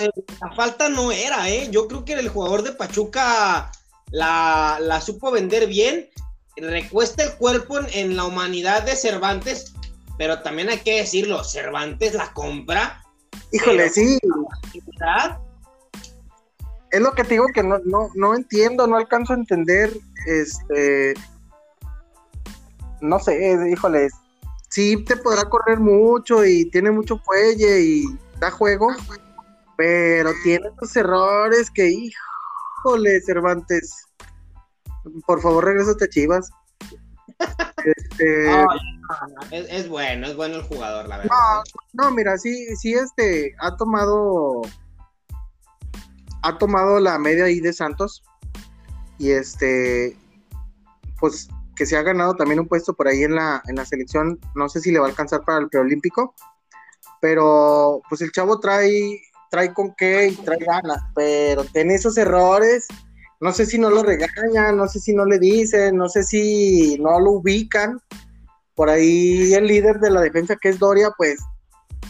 [0.41, 1.69] la falta no era, ¿eh?
[1.71, 3.71] Yo creo que el jugador de Pachuca
[4.11, 6.09] la, supo vender bien.
[6.57, 9.75] Recuesta el cuerpo en, la humanidad de Cervantes,
[10.19, 13.03] pero también hay que decirlo, Cervantes la compra.
[13.51, 14.19] Híjole, sí.
[16.93, 19.91] Es lo que te digo que no, no, no entiendo, no alcanzo a entender.
[20.27, 21.15] Este.
[23.01, 24.09] No sé, híjole.
[24.75, 28.05] Sí, te podrá correr mucho y tiene mucho fuelle y
[28.41, 28.89] da juego,
[29.77, 34.05] pero tiene estos errores que, híjole, Cervantes.
[35.29, 36.51] Por favor, regrésate a Chivas.
[37.85, 38.65] Este,
[39.51, 41.37] es, bueno, es bueno el jugador, la verdad.
[41.93, 44.63] No, mira, sí, sí, este, ha tomado,
[46.43, 48.23] ha tomado la media ahí de Santos
[49.19, 50.17] y este,
[51.21, 54.39] pues que se ha ganado también un puesto por ahí en la, en la selección.
[54.55, 56.35] No sé si le va a alcanzar para el preolímpico,
[57.21, 59.21] pero pues el chavo trae,
[59.51, 62.87] trae con qué y trae ganas, pero tiene esos errores,
[63.41, 66.99] no sé si no lo regañan, no sé si no le dicen, no sé si
[66.99, 68.01] no lo ubican,
[68.75, 71.39] por ahí el líder de la defensa que es Doria, pues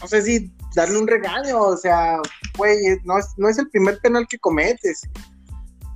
[0.01, 2.19] no sé si darle un regaño, o sea,
[2.57, 5.01] güey, no es, no es el primer penal que cometes.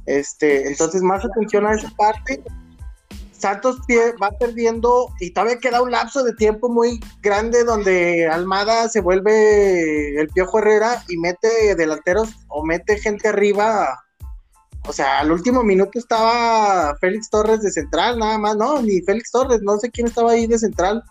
[0.06, 2.42] Este, entonces más atención a esa parte.
[3.40, 3.80] Santos
[4.22, 10.20] va perdiendo y todavía queda un lapso de tiempo muy grande donde Almada se vuelve
[10.20, 14.00] el Piojo Herrera y mete delanteros o mete gente arriba.
[14.88, 19.32] O sea, al último minuto estaba Félix Torres de central, nada más, no, ni Félix
[19.32, 21.04] Torres, no sé quién estaba ahí de central.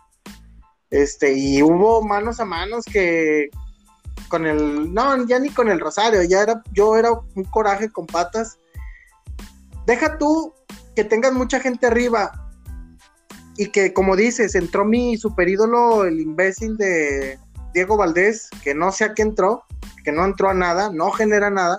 [0.91, 3.51] Este, y hubo manos a manos que
[4.29, 8.07] con el, no, ya ni con el Rosario, ya era, yo era un coraje con
[8.07, 8.59] patas.
[9.87, 10.53] Deja tú
[10.99, 12.51] que tengas mucha gente arriba
[13.57, 17.39] y que, como dices, entró mi super ídolo, el imbécil de
[17.73, 19.63] Diego Valdés, que no sé a qué entró,
[20.03, 21.79] que no entró a nada, no genera nada.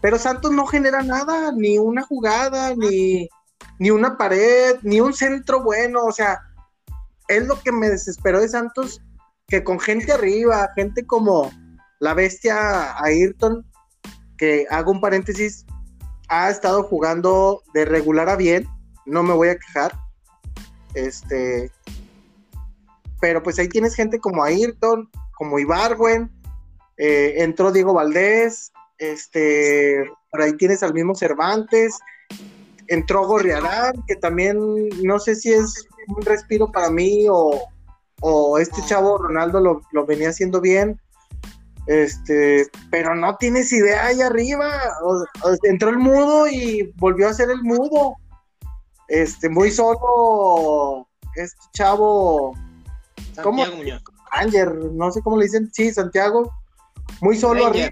[0.00, 3.28] Pero Santos no genera nada, ni una jugada, ni,
[3.78, 6.06] ni una pared, ni un centro bueno.
[6.06, 6.40] O sea,
[7.28, 9.02] es lo que me desesperó de Santos,
[9.48, 11.52] que con gente arriba, gente como
[12.00, 13.70] la bestia Ayrton,
[14.38, 15.66] que hago un paréntesis,
[16.28, 18.66] ha estado jugando de regular a bien,
[19.06, 19.92] no me voy a quejar.
[20.94, 21.70] Este,
[23.20, 26.30] pero pues ahí tienes gente como Ayrton, como Ibarwen,
[26.96, 31.98] eh, entró Diego Valdés, este, por ahí tienes al mismo Cervantes,
[32.86, 34.58] entró Gorriarán, que también
[35.02, 37.68] no sé si es un respiro para mí o,
[38.58, 40.98] este chavo Ronaldo lo, lo venía haciendo bien.
[41.86, 44.70] Este, pero no tienes idea ahí arriba.
[45.64, 48.16] entró el mudo y volvió a ser el mudo.
[49.08, 51.06] Este, muy solo.
[51.34, 52.56] Este chavo.
[53.42, 53.64] ¿Cómo?
[54.30, 55.70] Anger, no sé cómo le dicen.
[55.72, 56.52] Sí, Santiago.
[57.20, 57.90] Muy solo arriba.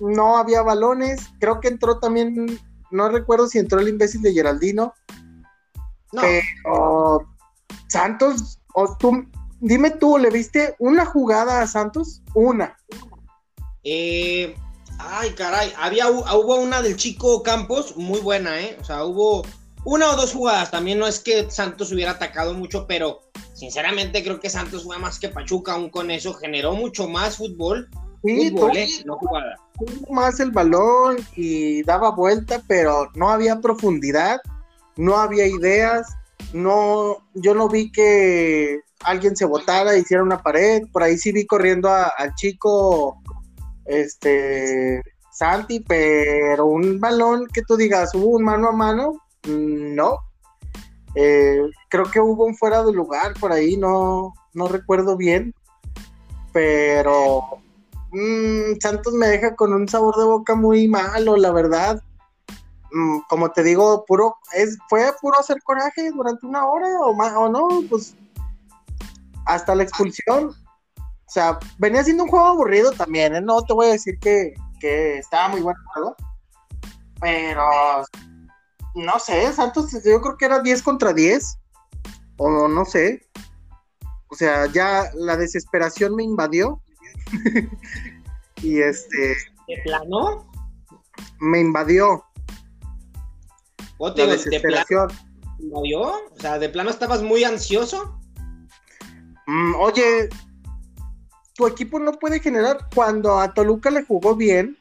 [0.00, 1.28] No había balones.
[1.40, 2.60] Creo que entró también.
[2.90, 4.92] No recuerdo si entró el imbécil de Geraldino.
[6.12, 6.20] No.
[6.20, 7.26] Pero
[7.88, 9.26] Santos, o tú,
[9.60, 12.22] dime tú, ¿le viste una jugada a Santos?
[12.34, 12.76] Una.
[13.84, 14.54] Eh,
[14.98, 18.76] ay, caray, había, hubo una del chico Campos muy buena, ¿eh?
[18.80, 19.42] O sea, hubo
[19.84, 20.70] una o dos jugadas.
[20.70, 23.20] También no es que Santos hubiera atacado mucho, pero
[23.54, 27.88] sinceramente creo que Santos fue más que Pachuca, aún con eso generó mucho más fútbol.
[28.24, 28.88] Sí, fútbol, ¿eh?
[29.04, 29.56] no jugada.
[30.10, 34.40] Más el balón y daba vuelta, pero no había profundidad,
[34.96, 36.06] no había ideas,
[36.52, 41.46] no, yo no vi que alguien se botara, hiciera una pared, por ahí sí vi
[41.46, 43.20] corriendo al chico
[43.84, 45.02] este
[45.32, 50.18] Santi, pero un balón que tú digas, hubo un mano a mano, mm, no.
[51.14, 55.54] Eh, creo que hubo un fuera de lugar por ahí, no, no recuerdo bien,
[56.52, 57.42] pero
[58.12, 62.02] mm, Santos me deja con un sabor de boca muy malo, la verdad.
[62.92, 67.32] Mm, como te digo, puro, es, fue puro hacer coraje durante una hora o más,
[67.34, 68.14] o no, pues
[69.46, 70.54] hasta la expulsión
[71.32, 73.40] o sea, venía siendo un juego aburrido también, ¿eh?
[73.40, 74.52] No te voy a decir que,
[74.82, 76.14] estaba muy bueno juego.
[77.22, 77.64] Pero
[78.94, 81.58] no sé, Santos, yo creo que era 10 contra 10.
[82.36, 83.26] O no sé.
[84.28, 86.82] O sea, ya la desesperación me invadió.
[88.62, 89.28] y este.
[89.68, 90.52] ¿De plano?
[91.40, 92.26] Me invadió.
[93.96, 95.08] ¿O te, la desesperación.
[95.56, 96.02] ¿Te invadió?
[96.02, 98.20] O sea, ¿de plano estabas muy ansioso?
[99.46, 100.28] Mm, oye,
[101.54, 104.76] tu equipo no puede generar cuando a Toluca le jugó bien,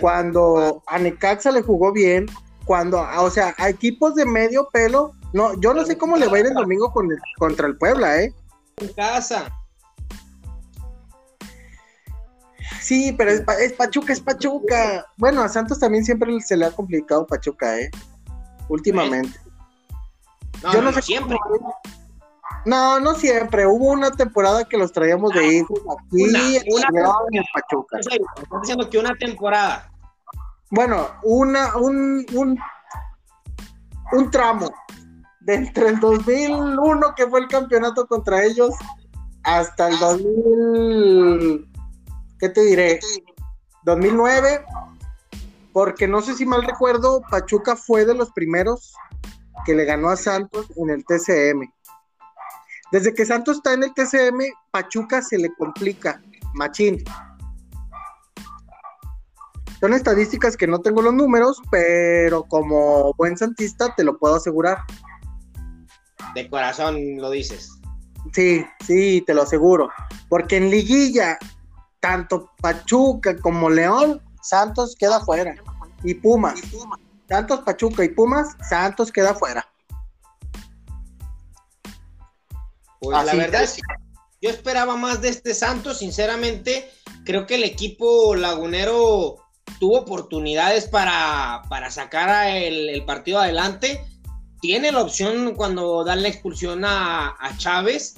[0.00, 2.26] cuando a Necaxa le jugó bien,
[2.64, 6.36] cuando, o sea, a equipos de medio pelo, no, yo no sé cómo le va
[6.36, 7.08] a ir el domingo con
[7.38, 8.34] contra el Puebla, ¿eh?
[8.78, 9.50] En casa.
[12.80, 15.06] Sí, pero es, es, Pachuca, es Pachuca.
[15.16, 17.90] Bueno, a Santos también siempre se le ha complicado Pachuca, ¿eh?
[18.68, 19.38] Últimamente.
[20.72, 21.36] yo no, sé siempre.
[22.66, 23.66] No, no siempre.
[23.66, 26.88] Hubo una temporada que los traíamos de hijos aquí una,
[27.30, 27.98] en Pachuca.
[28.00, 29.90] Estás diciendo que una temporada.
[30.70, 32.58] Bueno, una, un, un,
[34.12, 34.68] un tramo
[35.40, 38.74] de entre el 2001 que fue el campeonato contra ellos
[39.44, 41.68] hasta el 2000,
[42.40, 42.98] ¿qué te diré?
[43.84, 44.64] 2009,
[45.72, 48.92] porque no sé si mal recuerdo, Pachuca fue de los primeros
[49.64, 51.72] que le ganó a Santos en el TCM.
[52.92, 56.20] Desde que Santos está en el TCM, Pachuca se le complica,
[56.54, 57.02] machín.
[59.80, 64.78] Son estadísticas que no tengo los números, pero como buen santista te lo puedo asegurar.
[66.34, 67.70] De corazón lo dices.
[68.32, 69.90] Sí, sí, te lo aseguro.
[70.28, 71.38] Porque en liguilla,
[72.00, 75.54] tanto Pachuca como León, Santos queda fuera.
[76.02, 76.60] Y Pumas.
[77.28, 79.66] Santos, Pachuca y Pumas, Santos queda fuera.
[83.00, 83.82] Pues la verdad es que
[84.40, 86.90] yo esperaba más de este Santos, sinceramente.
[87.24, 89.36] Creo que el equipo lagunero
[89.80, 94.04] tuvo oportunidades para, sacar el, partido adelante.
[94.60, 98.14] tiene la opción cuando dan la expulsión a, Chávez,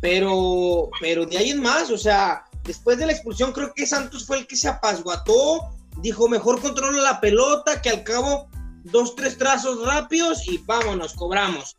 [0.00, 4.26] pero, pero de ahí en más, o sea, después de la expulsión creo que Santos
[4.26, 8.48] fue el que se apasguató, dijo mejor controla la pelota, que al cabo
[8.84, 11.74] dos, tres trazos rápidos y vámonos, cobramos.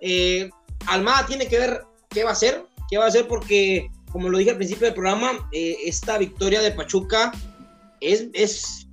[0.00, 0.50] Eh,
[0.86, 4.38] Almada tiene que ver qué va a hacer, qué va a hacer porque, como lo
[4.38, 7.32] dije al principio del programa, eh, esta victoria de Pachuca
[8.00, 8.86] es,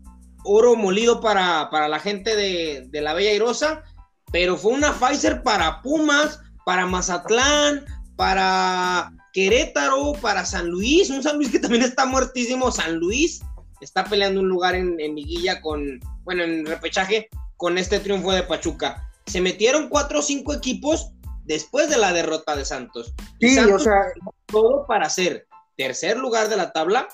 [0.45, 3.83] oro molido para, la gente de, de la Bella Irosa
[4.31, 7.85] pero fue una Pfizer para Pumas, para Mazatlán,
[8.15, 13.41] para Querétaro, para San Luis, un San Luis que también está muertísimo, San Luis
[13.81, 15.15] está peleando un lugar en, en
[15.61, 19.09] con, bueno, en repechaje con este triunfo de Pachuca.
[19.25, 21.11] Se metieron cuatro o cinco equipos
[21.49, 23.13] después de la derrota de Santos.
[23.41, 24.03] Sí, o sea,
[24.45, 27.09] todo para ser tercer lugar de la tabla,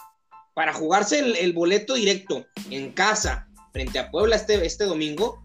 [0.54, 5.44] para jugarse el, el boleto directo en casa frente a Puebla este, este domingo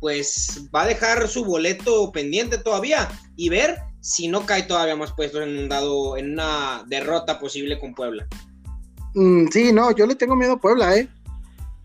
[0.00, 5.12] pues va a dejar su boleto pendiente todavía y ver si no cae todavía más
[5.12, 8.26] puesto en un dado, en una derrota posible con Puebla.
[9.14, 11.08] Mm, sí, no, yo le tengo miedo a Puebla, ¿eh?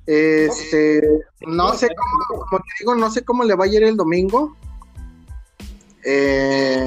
[0.06, 1.02] Este,
[1.42, 4.58] no sé cómo, como te digo, no sé cómo le va a ir el domingo.
[6.04, 6.86] Eh,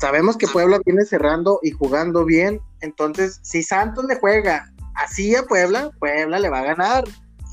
[0.00, 5.44] sabemos que Puebla viene cerrando y jugando bien, entonces si Santos le juega así a
[5.44, 7.04] Puebla, Puebla le va a ganar,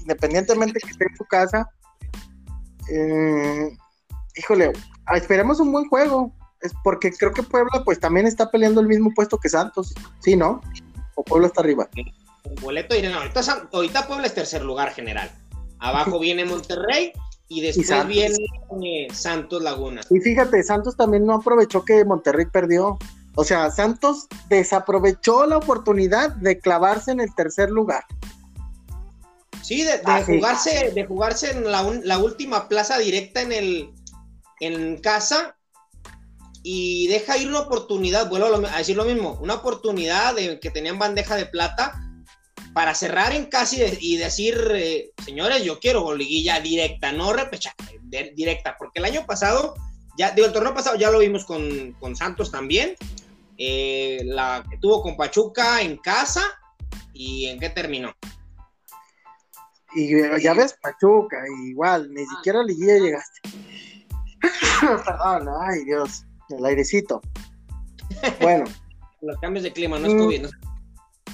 [0.01, 1.69] independientemente que esté en su casa
[2.89, 3.77] eh,
[4.35, 4.71] híjole,
[5.05, 6.33] ah, esperemos un buen juego.
[6.61, 10.35] Es porque creo que Puebla pues también está peleando el mismo puesto que Santos, ¿sí,
[10.35, 10.61] no?
[11.15, 11.89] ¿O Puebla está arriba?
[12.43, 13.41] Un boleto, no, ahorita,
[13.73, 15.31] ahorita Puebla es tercer lugar general.
[15.79, 17.13] Abajo viene Monterrey
[17.51, 18.37] y después viene
[18.81, 19.99] eh, Santos Laguna.
[20.09, 22.97] Y fíjate, Santos también no aprovechó que Monterrey perdió.
[23.35, 28.05] O sea, Santos desaprovechó la oportunidad de clavarse en el tercer lugar.
[29.61, 33.89] Sí, de, jugarse, de jugarse en la, última plaza directa en el
[34.61, 35.57] en casa
[36.63, 40.97] y deja ir una oportunidad, vuelvo a, decir lo mismo, una oportunidad de que tenían
[40.97, 41.99] bandeja de plata
[42.73, 47.99] para cerrar en casa y, decir, eh, señores, yo quiero liguilla directa, no repechaje,
[48.35, 49.75] directa, porque el año pasado,
[50.17, 52.95] ya digo, el torneo pasado ya lo vimos con, Santos también,
[53.57, 56.43] eh, la que tuvo con Pachuca en casa
[57.13, 58.13] y en qué terminó.
[59.93, 63.41] Y ya ves, Pachuca, igual, ni siquiera liguilla llegaste.
[64.81, 67.21] Perdón, ay Dios, el airecito.
[68.39, 68.65] Bueno.
[69.21, 70.47] Los cambios de clima, no es COVID,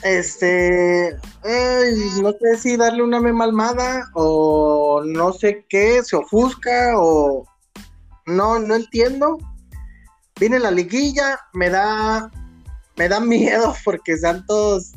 [0.04, 1.18] Este,
[2.22, 7.46] no sé si darle una memalmada o no sé qué, se ofusca o
[8.26, 9.38] no, no entiendo.
[10.40, 12.32] Viene la liguilla, me da,
[12.96, 14.94] me da miedo porque Santos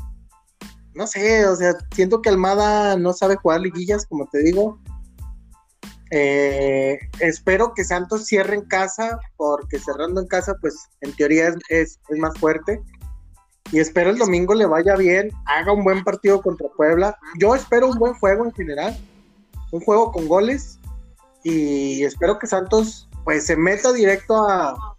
[0.95, 4.81] no sé, o sea, siento que Almada no sabe jugar liguillas, como te digo.
[6.11, 12.01] Eh, espero que Santos cierre en casa, porque cerrando en casa, pues en teoría es,
[12.19, 12.83] más fuerte.
[13.73, 17.17] Y espero el domingo le vaya bien, haga un buen partido contra Puebla.
[17.39, 18.99] Yo espero un buen juego en general,
[19.71, 20.79] un juego con goles.
[21.45, 24.97] Y espero que Santos pues se meta directo a,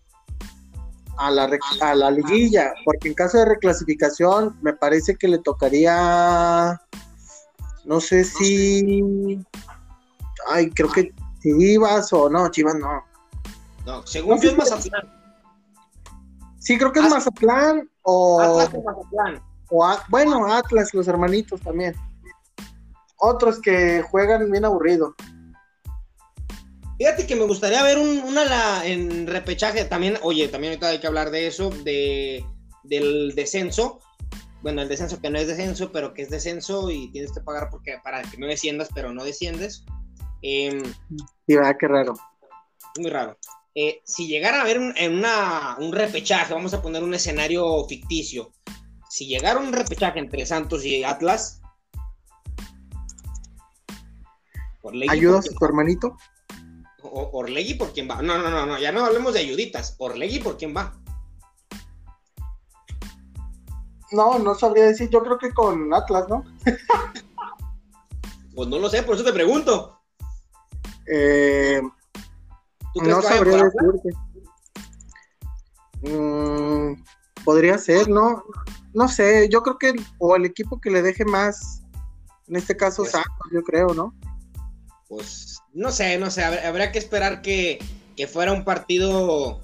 [1.18, 1.50] a la,
[1.82, 6.82] a la liguilla, porque en caso de reclasificación me parece que le tocaría,
[7.86, 9.44] no sé si,
[10.48, 13.04] ay, creo que Chivas o no, Chivas no.
[13.86, 15.10] No, según yo es Mazatlán.
[16.58, 18.42] Sí, creo que es Mazatlán o...
[18.42, 19.44] Atlas Mazatlán.
[19.70, 21.96] O bueno, Atlas, los hermanitos también.
[23.18, 25.16] Otros que juegan bien aburrido.
[26.98, 30.18] Fíjate que me gustaría ver un, una en repechaje también.
[30.24, 32.46] Oye, también ahorita hay que hablar de eso, de,
[32.84, 34.00] del descenso.
[34.62, 37.70] Bueno, el descenso que no es descenso, pero que es descenso y tienes que pagar
[37.72, 39.84] porque para que no desciendas, pero no desciendes.
[40.44, 40.84] Eh,
[41.48, 42.14] sí, va, qué raro.
[43.00, 43.38] Muy raro.
[43.74, 47.86] Eh, si llegara a haber un, en una, un repechaje, vamos a poner un escenario
[47.88, 48.52] ficticio.
[49.10, 51.62] Si llegara un repechaje entre Santos y Atlas.
[55.10, 56.18] ¿Ayudas a tu hermanito?
[57.04, 58.22] Orlegui por quién va.
[58.22, 59.96] No, no, no, no, ya no hablemos de ayuditas.
[60.00, 60.98] Orlegui por quién va.
[64.12, 65.10] No, no sabría decir.
[65.10, 66.44] Yo creo que con Atlas, ¿no?
[68.56, 70.02] pues no lo sé, por eso te pregunto.
[71.08, 71.82] Eh,
[72.96, 74.10] no sabría decirte.
[76.02, 77.04] Mm,
[77.44, 78.44] podría ser, ¿no?
[78.94, 81.84] No sé, yo creo que o el equipo que le deje más,
[82.48, 84.14] en este caso pues, Santos, yo creo, ¿no?
[85.08, 87.80] Pues no sé, no sé, habría que esperar que,
[88.32, 89.62] fuera un partido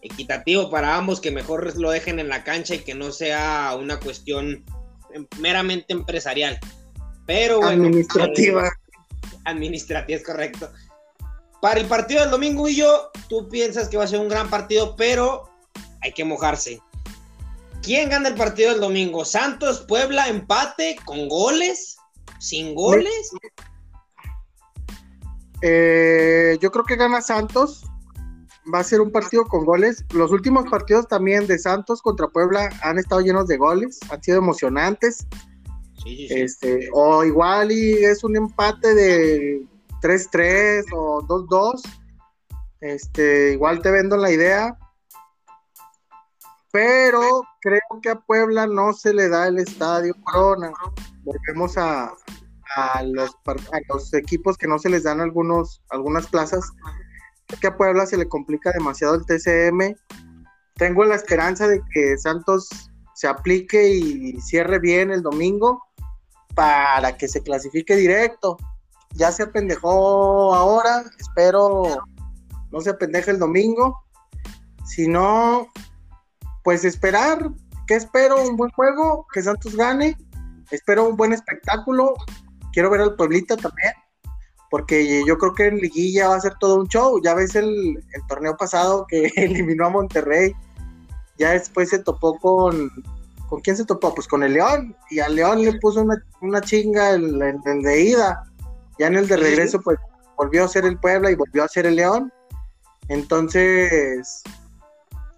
[0.00, 3.98] equitativo para ambos, que mejor lo dejen en la cancha y que no sea una
[3.98, 4.64] cuestión
[5.40, 6.58] meramente empresarial.
[7.26, 8.68] Pero administrativa.
[8.68, 8.70] Eh,
[9.44, 10.70] administrativa es correcto.
[11.60, 14.48] Para el partido del domingo y yo, tú piensas que va a ser un gran
[14.48, 15.50] partido, pero
[16.02, 16.80] hay que mojarse.
[17.82, 19.24] ¿Quién gana el partido del domingo?
[19.24, 21.96] ¿Santos, Puebla, empate, con goles?
[22.38, 23.30] ¿Sin goles?
[25.62, 27.84] Eh, yo creo que gana Santos.
[28.72, 30.04] Va a ser un partido con goles.
[30.12, 34.38] Los últimos partidos también de Santos contra Puebla han estado llenos de goles, han sido
[34.38, 35.26] emocionantes.
[36.06, 39.66] Este, o igual y es un empate de
[40.00, 41.82] 3-3 o 2-2.
[42.80, 44.78] Este, igual te vendo la idea.
[46.72, 50.72] Pero creo que a Puebla no se le da el estadio Corona.
[51.24, 52.14] Volvemos a,
[53.04, 53.36] los,
[53.88, 56.70] los equipos que no se les dan algunos, algunas plazas.
[57.46, 59.96] Creo que a Puebla se le complica demasiado el TCM.
[60.76, 62.68] Tengo la esperanza de que Santos
[63.14, 65.82] se aplique y cierre bien el domingo
[66.54, 68.56] para que se clasifique directo.
[69.14, 72.04] Ya se apendejó ahora, espero
[72.70, 74.02] no se apendeje el domingo.
[74.84, 75.68] Si no,
[76.62, 77.50] pues esperar.
[77.86, 78.42] ¿Qué espero?
[78.48, 80.16] Un buen juego, que Santos gane.
[80.70, 82.14] Espero un buen espectáculo.
[82.72, 83.92] Quiero ver al Pueblita también,
[84.70, 87.20] porque yo creo que en Liguilla va a ser todo un show.
[87.22, 87.98] Ya ves el,
[88.28, 90.52] torneo pasado que eliminó a Monterrey.
[91.38, 92.90] Ya después se topó con,
[93.48, 94.14] ¿Con quién se topó?
[94.14, 94.94] Pues con el León.
[95.10, 96.06] Y al León le puso
[96.40, 98.44] una, chinga el, el, de ida.
[99.00, 99.98] Ya en el de regreso, pues
[100.36, 102.30] volvió a ser el Puebla y volvió a ser el León.
[103.08, 104.42] Entonces,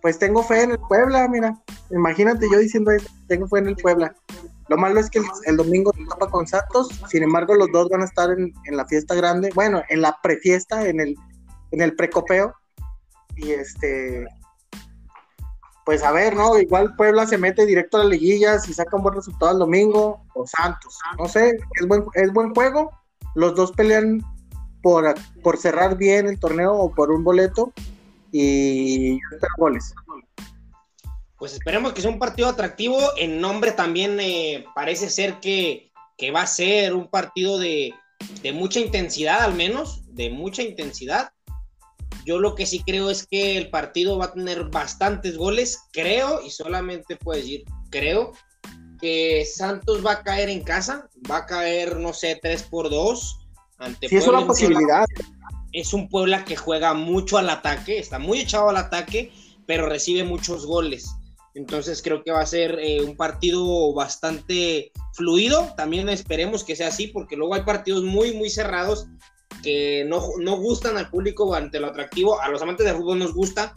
[0.00, 1.56] pues tengo fe en el Puebla, mira.
[1.92, 4.16] Imagínate yo diciendo eso, tengo fe en el Puebla.
[4.66, 8.02] Lo malo es que el, domingo se topa con Santos, sin embargo los dos van
[8.02, 11.14] a estar en, la fiesta grande, bueno, en la prefiesta, en el,
[11.70, 12.52] en el precopeo.
[13.36, 14.26] Y este,
[15.84, 16.58] pues a ver, ¿no?
[16.58, 20.24] Igual Puebla se mete directo a la liguilla si saca un buen resultado el domingo,
[20.34, 22.90] o Santos, no sé, es buen, es buen juego,
[23.34, 24.22] los dos pelean
[24.82, 27.72] por, por cerrar bien el torneo o por un boleto
[28.32, 29.18] y
[29.58, 29.94] goles.
[31.38, 36.30] Pues esperemos que sea un partido atractivo, en nombre también eh, parece ser que, que,
[36.30, 37.92] va a ser un partido de,
[38.42, 41.32] de mucha intensidad al menos, de mucha intensidad
[42.24, 45.80] yo lo que sí creo es que el partido va a tener bastantes goles.
[45.92, 48.32] Creo, y solamente puedo decir, creo
[49.02, 51.10] que Santos va a caer en casa.
[51.30, 53.38] Va a caer, no sé, 3 por 2.
[53.78, 55.04] Ante sí, es una posibilidad.
[55.72, 59.32] Es un Puebla que juega mucho al ataque, está muy echado al ataque,
[59.66, 61.10] pero recibe muchos goles.
[61.54, 65.74] Entonces creo que va a ser eh, un partido bastante fluido.
[65.76, 69.08] También esperemos que sea así, porque luego hay partidos muy, muy cerrados
[69.62, 72.40] que no, no, gustan al público ante lo atractivo.
[72.40, 73.74] A los amantes del fútbol nos gusta,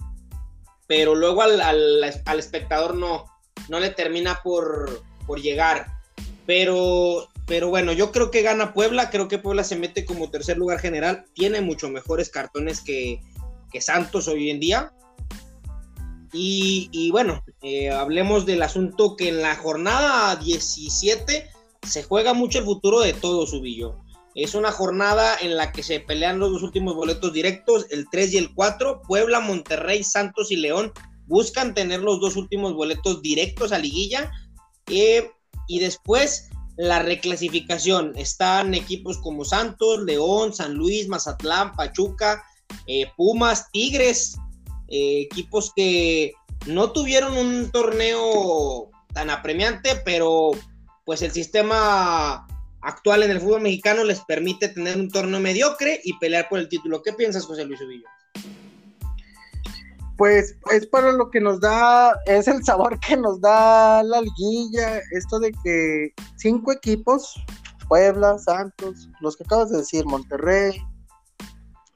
[0.87, 3.25] pero luego al, al, espectador no,
[3.69, 5.87] no le termina por, por, llegar.
[6.45, 9.09] Pero, pero bueno, yo creo que gana Puebla.
[9.09, 11.25] Creo que Puebla se mete como tercer lugar general.
[11.33, 13.21] Tiene mucho mejores cartones que,
[13.71, 14.91] que Santos hoy en día.
[16.33, 21.49] Y, y bueno, eh, hablemos del asunto que en la jornada 17
[21.81, 23.95] se juega mucho el futuro de todo, Subillo.
[24.35, 28.33] Es una jornada en la que se pelean los dos últimos boletos directos, el 3
[28.33, 29.01] y el 4.
[29.07, 30.91] Puebla, Monterrey, Santos y León
[31.25, 34.31] buscan tener los dos últimos boletos directos a liguilla.
[34.89, 35.31] Eh,
[35.67, 38.13] y después la reclasificación.
[38.15, 42.43] Están equipos como Santos, León, San Luis, Mazatlán, Pachuca,
[42.87, 44.37] eh, Pumas, Tigres,
[44.89, 46.33] eh, equipos que
[46.67, 50.51] no tuvieron un torneo tan apremiante, pero
[51.05, 52.47] pues el sistema
[52.81, 56.69] actual en el fútbol mexicano les permite tener un torneo mediocre y pelear por el
[56.69, 57.01] título.
[57.01, 58.07] ¿Qué piensas, José Luis Ubillo?
[60.17, 65.01] Pues es para lo que nos da, es el sabor que nos da la liguilla,
[65.11, 67.35] esto de que cinco equipos,
[67.89, 70.81] Puebla, Santos, los que acabas de decir, Monterrey,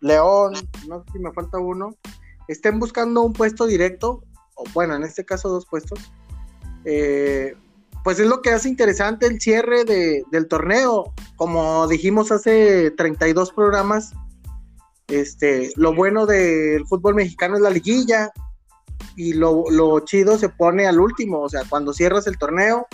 [0.02, 0.54] León,
[0.88, 1.96] no sé si me falta uno,
[2.48, 4.22] estén buscando un puesto directo,
[4.56, 6.00] o bueno, en este caso dos puestos,
[6.84, 7.56] eh,
[8.04, 11.14] pues es lo que hace interesante el cierre del torneo.
[11.36, 14.14] Como dijimos hace 32 programas,
[15.10, 18.32] este, lo bueno del fútbol mexicano es la liguilla
[19.16, 22.88] y lo, chido se pone al último, o sea, cuando cierras el torneo,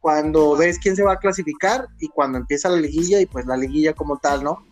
[0.00, 3.56] cuando ves quién se va a clasificar y cuando empieza la liguilla y pues la
[3.56, 4.64] liguilla como tal, ¿no?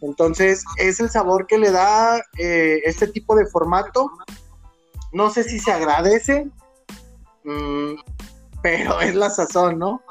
[0.00, 4.10] Entonces es el sabor que le da eh, este tipo de formato.
[5.12, 6.50] No sé si se agradece.
[7.44, 7.94] Mm,
[8.62, 10.02] pero es la sazón, ¿no?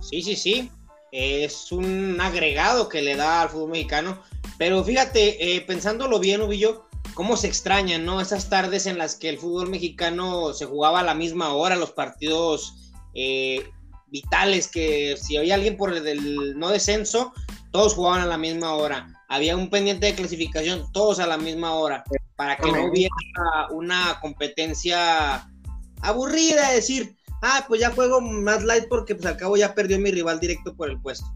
[0.00, 0.70] Sí, sí, sí.
[1.10, 4.18] Es un agregado que le da al fútbol mexicano.
[4.58, 8.20] Pero fíjate, eh, pensándolo bien, Ubillo, cómo se extrañan, ¿no?
[8.20, 11.92] Esas tardes en las que el fútbol mexicano se jugaba a la misma hora, los
[11.92, 13.68] partidos eh,
[14.08, 17.32] vitales, que si había alguien por el no descenso,
[17.72, 19.08] todos jugaban a la misma hora.
[19.28, 22.04] Había un pendiente de clasificación, todos a la misma hora,
[22.36, 23.14] para que no hubiera
[23.70, 25.48] una competencia
[26.02, 29.98] aburrida, de decir, ah, pues ya juego más light porque pues al cabo ya perdió
[29.98, 31.26] mi rival directo por el puesto.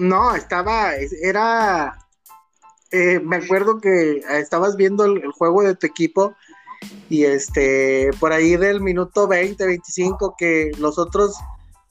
[0.00, 2.06] No, estaba, era,
[2.90, 6.34] eh, me acuerdo que estabas viendo el, juego de tu equipo
[7.10, 11.36] y este, por ahí del minuto 20, 25, que los otros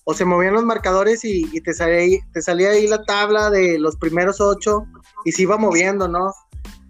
[0.05, 3.95] o se movían los marcadores y, te, salía te salía ahí la tabla de los
[3.95, 4.87] primeros ocho
[5.23, 6.33] y se iba moviendo, ¿no?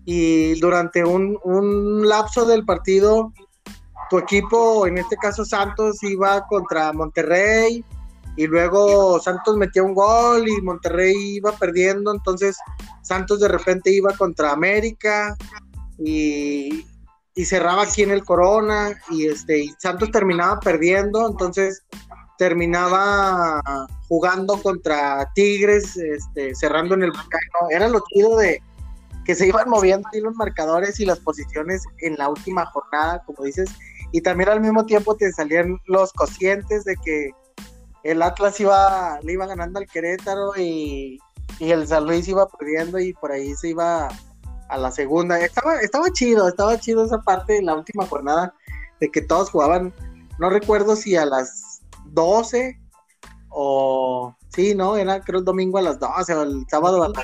[0.05, 3.33] Y durante un, un lapso del partido,
[4.09, 7.83] tu equipo, en este caso Santos, iba contra Monterrey
[8.39, 12.55] y luego Santos metió un gol y Monterrey iba perdiendo, entonces
[13.01, 15.35] Santos de repente iba contra América
[15.97, 16.85] y,
[17.35, 21.83] y cerraba aquí en el Corona y este y Santos terminaba perdiendo, entonces
[22.37, 23.61] terminaba
[24.07, 27.69] jugando contra Tigres, este, cerrando en el Bacano.
[27.71, 28.63] Era lo chido de
[29.25, 33.43] que se iban moviendo ahí los marcadores y las posiciones en la última jornada, como
[33.43, 33.69] dices,
[34.13, 37.31] y también al mismo tiempo te salían los cocientes de que
[38.03, 41.19] el Atlas iba, le iba ganando al Querétaro y,
[41.59, 44.07] y el San Luis iba perdiendo y por ahí se iba
[44.69, 45.39] a la segunda.
[45.39, 48.53] Estaba, estaba chido, estaba chido esa parte de la última jornada
[48.99, 49.93] de que todos jugaban,
[50.37, 52.79] no recuerdo si a las 12
[53.49, 54.97] o sí, ¿no?
[54.97, 57.23] Era creo el domingo a las 12 o el sábado a las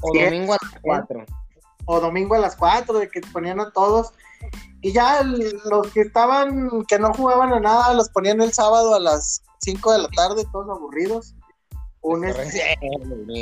[0.00, 1.26] O domingo a las 4.
[1.86, 4.12] O domingo a las 4 de que ponían a todos
[4.80, 9.00] y ya los que estaban que no jugaban a nada los ponían el sábado a
[9.00, 11.34] las 5 de la tarde, todos aburridos.
[12.38, 12.78] Este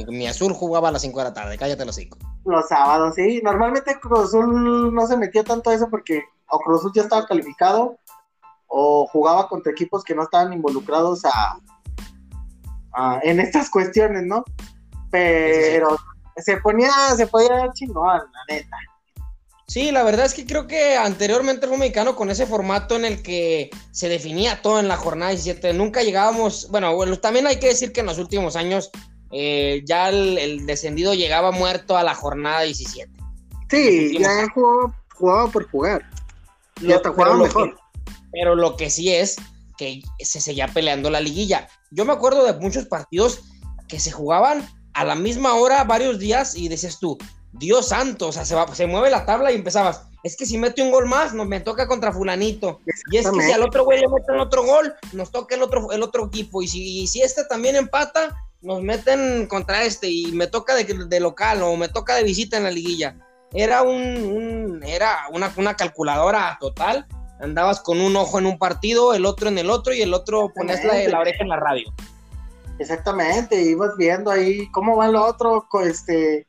[0.09, 2.19] mi, azul jugaba a las 5 de la tarde, cállate los 5.
[2.47, 3.41] Los sábados, sí.
[3.45, 7.27] Normalmente Cruz Azul no se metía tanto a eso porque o Cruz Azul ya estaba
[7.27, 7.99] calificado
[8.67, 11.59] o jugaba contra equipos que no estaban involucrados a,
[13.23, 14.45] en estas cuestiones, ¿no?
[15.11, 15.97] Pero
[16.37, 18.77] se ponía, se podía chingón, la neta.
[19.67, 23.05] Sí, la verdad es que creo que anteriormente el fútbol mexicano con ese formato en
[23.05, 27.59] el que se definía todo en la jornada 17, nunca llegábamos, bueno, bueno también hay
[27.59, 28.91] que decir que en los últimos años
[29.33, 33.11] eh, ya el, descendido llegaba muerto a la jornada 17.
[33.71, 34.47] Sí, ya
[35.17, 36.03] jugaba, por jugar.
[36.81, 37.75] Y hasta jugaba mejor
[38.35, 39.37] pero lo que sí es
[39.79, 41.69] que se seguía peleando la liguilla.
[41.91, 43.43] Yo me acuerdo de muchos partidos
[43.89, 47.17] que se jugaban a la misma hora varios días y decías tú,
[47.55, 50.83] Dios santo, o sea, se, se mueve la tabla y empezabas, es que si mete
[50.83, 52.81] un gol más, nos me toca contra fulanito.
[53.11, 55.93] Y es que si al otro güey le meten otro gol, nos toca el otro,
[55.93, 56.63] el otro equipo.
[56.63, 61.63] Y si, si este también empata, nos meten contra este y me toca de, local
[61.63, 63.17] o me toca de visita en la liguilla.
[63.53, 67.07] Era un, era una, una calculadora total
[67.41, 70.51] andabas con un ojo en un partido, el otro en el otro y el otro
[70.55, 71.93] pones la, la oreja en la radio.
[72.79, 76.47] Exactamente, ibas viendo ahí cómo va el otro, este,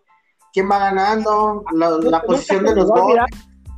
[0.55, 3.11] quién va ganando, la, posición de los dos.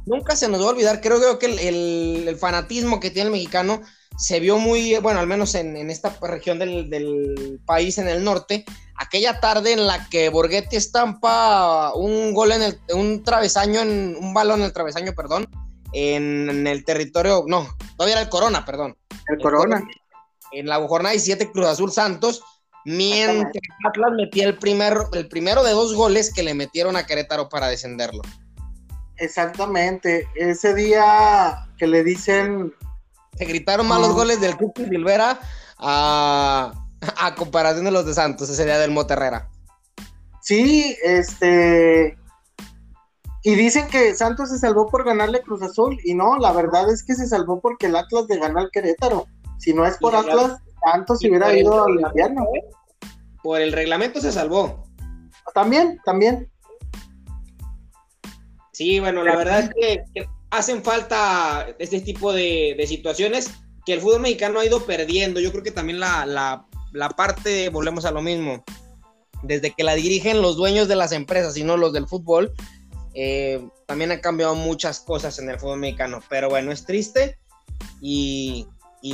[0.06, 3.82] Nunca se nos va a olvidar, creo, que el, fanatismo que tiene el mexicano
[4.16, 8.64] se vio muy, bueno, al menos en, esta región del, país, en el norte,
[8.96, 14.36] aquella tarde en la que Borghetti estampa un gol en el, un travesaño, en, un
[14.36, 15.48] balón en el travesaño, perdón,
[15.94, 18.96] en, el territorio, no, todavía era el Corona, perdón.
[19.30, 19.84] El, Corona.
[20.52, 22.44] En la jornada 17 Cruz Azul Santos,
[22.88, 27.50] mientras Atlas metía el, primer, el primero de dos goles que le metieron a Querétaro
[27.50, 28.22] para descenderlo.
[29.18, 32.74] Exactamente, ese día que le dicen...
[33.38, 35.40] Se gritaron más los goles del Cookie Silvera
[35.78, 36.74] a,
[37.18, 39.50] a comparación de los de Santos, ese día del Moterrera.
[40.42, 42.18] Sí, este
[43.44, 47.02] y dicen que Santos se salvó por ganarle Cruz Azul, y no, la verdad es
[47.02, 49.26] que se salvó porque el Atlas le ganó al Querétaro.
[49.58, 50.58] Si no es por Atlas,
[50.92, 52.48] Santos se hubiera ido al invierno.
[53.44, 54.84] Por el reglamento se salvó.
[55.54, 56.50] También, también.
[58.74, 59.70] Sí, bueno, la verdad es
[60.14, 63.52] que, hacen falta este tipo de, situaciones
[63.86, 65.40] que el fútbol mexicano ha ido perdiendo.
[65.40, 66.26] Yo creo que también la,
[66.94, 68.64] la parte, volvemos a lo mismo,
[69.44, 72.54] desde que la dirigen los dueños de las empresas y no los del fútbol,
[73.14, 77.38] eh, también han cambiado muchas cosas en el fútbol mexicano, pero bueno, es triste
[78.02, 78.68] y,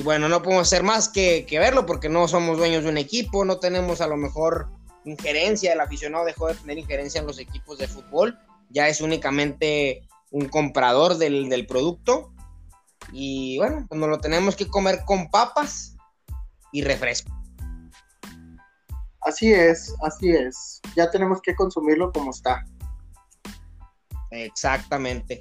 [0.03, 3.59] bueno, no podemos hacer más que, verlo porque no somos dueños de un equipo, no
[3.59, 4.69] tenemos a lo mejor
[5.05, 10.07] injerencia, el aficionado dejó de tener injerencia en los equipos de fútbol, ya es únicamente
[10.31, 12.33] un comprador del, del producto
[13.11, 15.95] y bueno, pues nos lo tenemos que comer con papas
[16.71, 17.31] y refresco.
[19.21, 20.81] Así es, así es.
[20.95, 22.65] Ya tenemos que consumirlo como está.
[24.31, 25.39] Exactamente.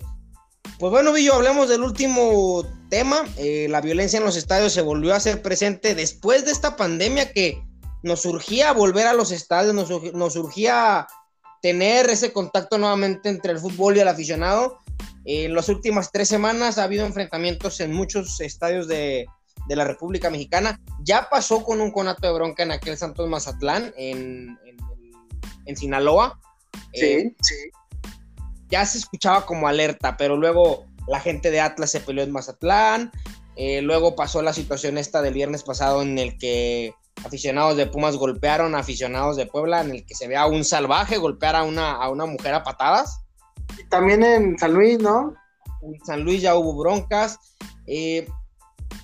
[0.82, 3.22] Pues bueno, Villo, hablemos del último tema.
[3.36, 7.32] Eh, la violencia en los estadios se volvió a ser presente después de esta pandemia
[7.32, 7.62] que
[8.02, 11.06] nos surgía volver a los estadios, nos, nos surgía
[11.60, 14.78] tener ese contacto nuevamente entre el fútbol y el aficionado.
[15.24, 19.26] En las últimas tres semanas ha habido enfrentamientos en muchos estadios de,
[19.68, 20.80] de la República Mexicana.
[21.04, 24.58] Ya pasó con un conato de bronca en aquel Santos Mazatlán, en,
[25.64, 26.40] en, Sinaloa.
[26.92, 27.54] Sí, eh, sí.
[28.72, 33.12] Ya se escuchaba como alerta, pero luego la gente de Atlas se peleó en Mazatlán.
[33.54, 38.16] Eh, luego pasó la situación esta del viernes pasado en el que aficionados de Pumas
[38.16, 41.64] golpearon a aficionados de Puebla, en el que se vea a un salvaje golpear a
[41.64, 43.20] una, a una mujer a patadas.
[43.90, 45.34] también en San Luis, ¿no?
[45.82, 47.38] En San Luis ya hubo broncas.
[47.86, 48.26] Eh,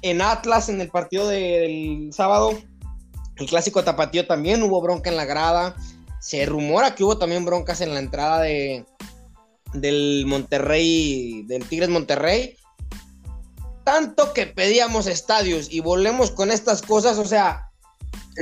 [0.00, 2.58] en Atlas, en el partido del sábado,
[3.36, 5.76] el clásico tapatío también hubo bronca en la grada.
[6.20, 8.86] Se rumora que hubo también broncas en la entrada de,
[9.74, 12.56] del Monterrey, del Tigres Monterrey.
[13.84, 17.68] Tanto que pedíamos estadios y volvemos con estas cosas, o sea,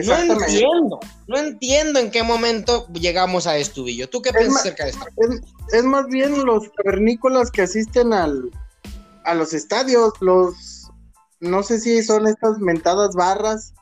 [0.04, 3.84] no entiendo, no entiendo en qué momento llegamos a esto.
[4.10, 5.06] ¿Tú qué piensas acerca de esto?
[5.72, 8.50] Es, más bien los cavernícolas que asisten al,
[9.24, 10.90] a los estadios, los,
[11.40, 13.72] no sé si son estas mentadas barras,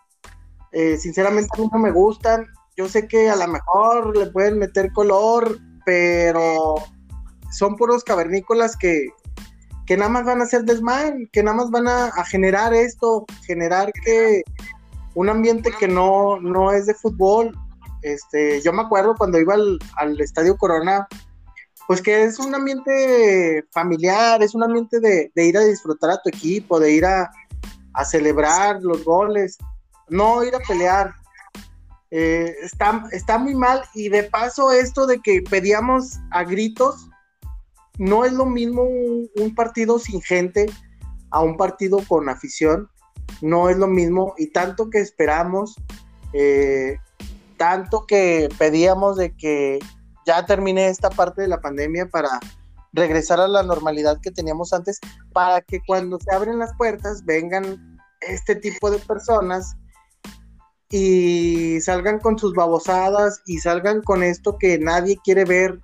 [0.72, 4.58] eh, sinceramente a mí no me gustan, yo sé que a lo mejor le pueden
[4.58, 6.76] meter color, pero
[7.56, 9.08] son puros cavernícolas que,
[9.86, 13.24] que nada más van a hacer desmán, que nada más van a, a generar esto,
[13.46, 14.42] generar que
[15.14, 17.56] un ambiente que no, no es de fútbol.
[18.02, 19.54] Este, yo me acuerdo cuando iba
[19.96, 21.06] al, Estadio Corona,
[21.86, 26.28] pues que es un ambiente familiar, es un ambiente de, ir a disfrutar a tu
[26.28, 27.30] equipo, de ir a,
[28.04, 29.56] celebrar los goles,
[30.08, 31.14] no ir a pelear.
[32.10, 37.08] Eh, está, está muy mal y de paso esto de que pedíamos a gritos,
[37.98, 40.66] no es lo mismo un partido sin gente
[41.30, 42.88] a un partido con afición
[43.40, 45.76] no es lo mismo y tanto que esperamos,
[46.32, 46.98] eh,
[47.56, 49.78] tanto que pedíamos de que
[50.26, 52.40] ya termine esta parte de la pandemia para
[52.92, 55.00] regresar a la normalidad que teníamos antes,
[55.32, 59.76] para que cuando se abren las puertas vengan este tipo de personas
[60.90, 65.80] y salgan con sus babosadas y salgan con esto que nadie quiere ver,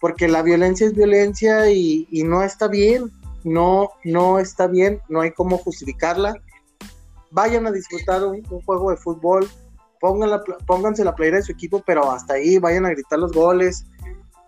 [0.00, 3.10] porque la violencia es violencia y, no está bien,
[3.44, 6.34] no, no está bien, no hay cómo justificarla
[7.36, 9.46] vayan a disfrutar un, juego de fútbol,
[10.00, 13.84] pónganse la playera de su equipo, pero hasta ahí vayan a gritar los goles,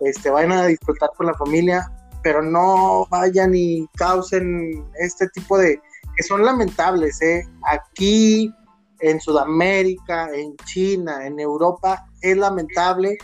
[0.00, 1.92] este, vayan a disfrutar con la familia,
[2.22, 5.80] pero no vayan y causen este tipo de
[6.16, 7.46] que son lamentables, ¿eh?
[7.62, 8.52] Aquí
[9.00, 13.18] en Sudamérica, en China, en Europa, es lamentable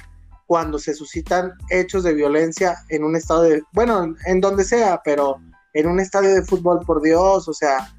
[0.55, 5.41] cuando se suscitan hechos de violencia en un estado de, bueno, en donde sea, pero
[5.73, 7.93] en un estadio de fútbol, por Dios, o sea,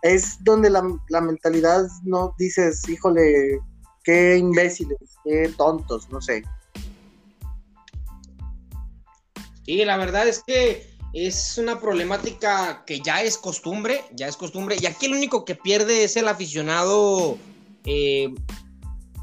[0.00, 3.60] es donde la, mentalidad no dices, híjole,
[4.02, 6.42] qué imbéciles, qué tontos, no sé.
[9.66, 14.78] Sí, la verdad es que es una problemática que ya es costumbre, ya es costumbre,
[14.80, 17.36] y aquí el único que pierde es el aficionado,
[17.84, 18.32] eh,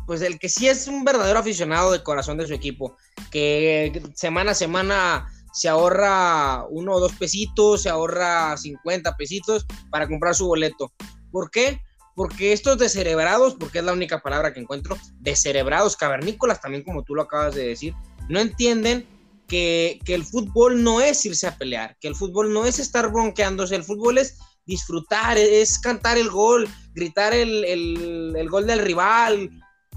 [0.05, 2.97] pues el que sí es un verdadero aficionado de corazón de su equipo,
[3.31, 10.07] que semana a semana se ahorra uno o dos pesitos, se ahorra 50 pesitos para
[10.07, 10.91] comprar su boleto.
[11.31, 11.81] ¿Por qué?
[12.13, 17.15] Porque estos descerebrados, porque es la única palabra que encuentro, descerebrados, cavernícolas también como tú
[17.15, 17.93] lo acabas de decir,
[18.29, 19.07] no entienden
[19.47, 23.75] que, el fútbol no es irse a pelear, que el fútbol no es estar bronqueándose,
[23.75, 29.49] el fútbol es disfrutar, es cantar el gol, gritar el, gol del rival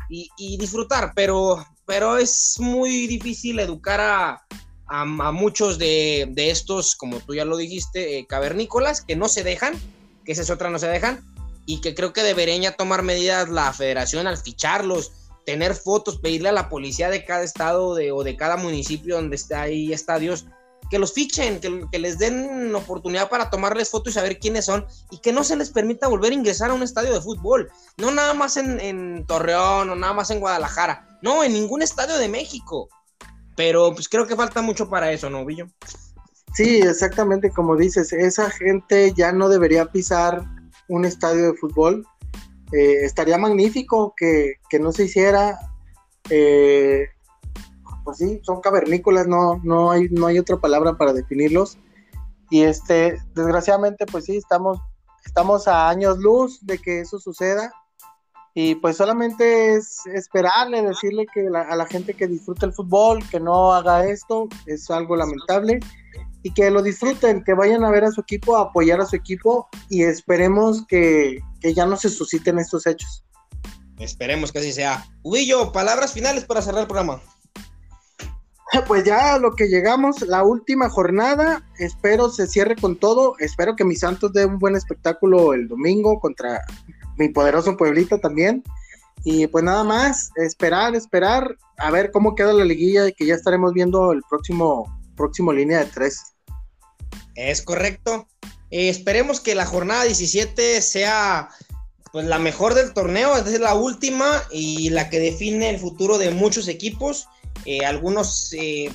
[0.08, 4.42] y, disfrutar, pero, pero es muy difícil educar a,
[4.86, 9.74] a, muchos de, estos, como tú ya lo dijiste, eh, cavernícolas, que no se dejan,
[10.24, 11.24] que esa es otra, no se dejan,
[11.66, 15.12] y que creo que deberían ya tomar medidas la federación al ficharlos,
[15.44, 19.36] tener fotos, pedirle a la policía de cada estado de, o de cada municipio donde
[19.36, 20.46] esté ahí estadios,
[20.90, 25.18] que los fichen, que, les den oportunidad para tomarles fotos y saber quiénes son, y
[25.18, 28.34] que no se les permita volver a ingresar a un estadio de fútbol, no nada
[28.34, 32.88] más en, Torreón o nada más en Guadalajara, no, en ningún estadio de México
[33.58, 35.66] pero pues creo que falta mucho para eso, ¿no, Villo?
[36.54, 40.44] Sí, exactamente como dices, esa gente ya no debería pisar
[40.86, 42.06] un estadio de fútbol.
[42.72, 45.58] Eh, estaría magnífico que, no se hiciera.
[46.30, 47.08] Eh,
[48.08, 51.76] pues sí, son cavernícolas, no, no, hay, no hay otra palabra para definirlos.
[52.48, 54.78] Y este, desgraciadamente, pues sí, estamos,
[55.26, 57.70] estamos a años luz de que eso suceda.
[58.54, 63.40] Y pues solamente es esperarle, decirle que a la gente que disfruta el fútbol, que
[63.40, 65.78] no haga esto, es algo lamentable.
[66.42, 69.16] Y que lo disfruten, que vayan a ver a su equipo, a apoyar a su
[69.16, 73.22] equipo y esperemos que, ya no se susciten estos hechos.
[73.98, 75.04] Esperemos que así sea.
[75.22, 77.20] Ubillo, palabras finales para cerrar el programa.
[78.86, 83.76] Pues ya a lo que llegamos, la última jornada, espero se cierre con todo, espero
[83.76, 86.62] que mi Santos dé un buen espectáculo el domingo contra
[87.16, 88.62] mi poderoso pueblito también.
[89.24, 93.34] Y pues nada más, esperar, esperar, a ver cómo queda la liguilla y que ya
[93.34, 96.34] estaremos viendo el próximo, próximo línea de tres.
[97.34, 98.28] Es correcto.
[98.70, 101.48] Eh, esperemos que la jornada 17 sea
[102.12, 106.30] pues la mejor del torneo, es la última y la que define el futuro de
[106.30, 107.28] muchos equipos.
[107.64, 108.90] Eh, algunos eh,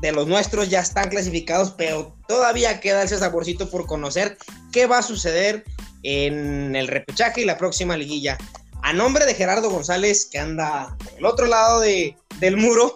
[0.00, 4.38] de los nuestros ya están clasificados, pero todavía queda ese saborcito por conocer
[4.72, 5.64] qué va a suceder
[6.02, 8.38] en el repechaje y la próxima liguilla.
[8.82, 12.94] A nombre de Gerardo González, que anda del otro lado de, del muro,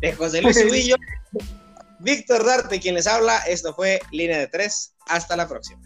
[0.00, 0.96] de José Luis Ubillo,
[1.98, 4.92] Víctor Darte, quien les habla, esto fue Línea de Tres.
[5.08, 5.80] Hasta la próxima.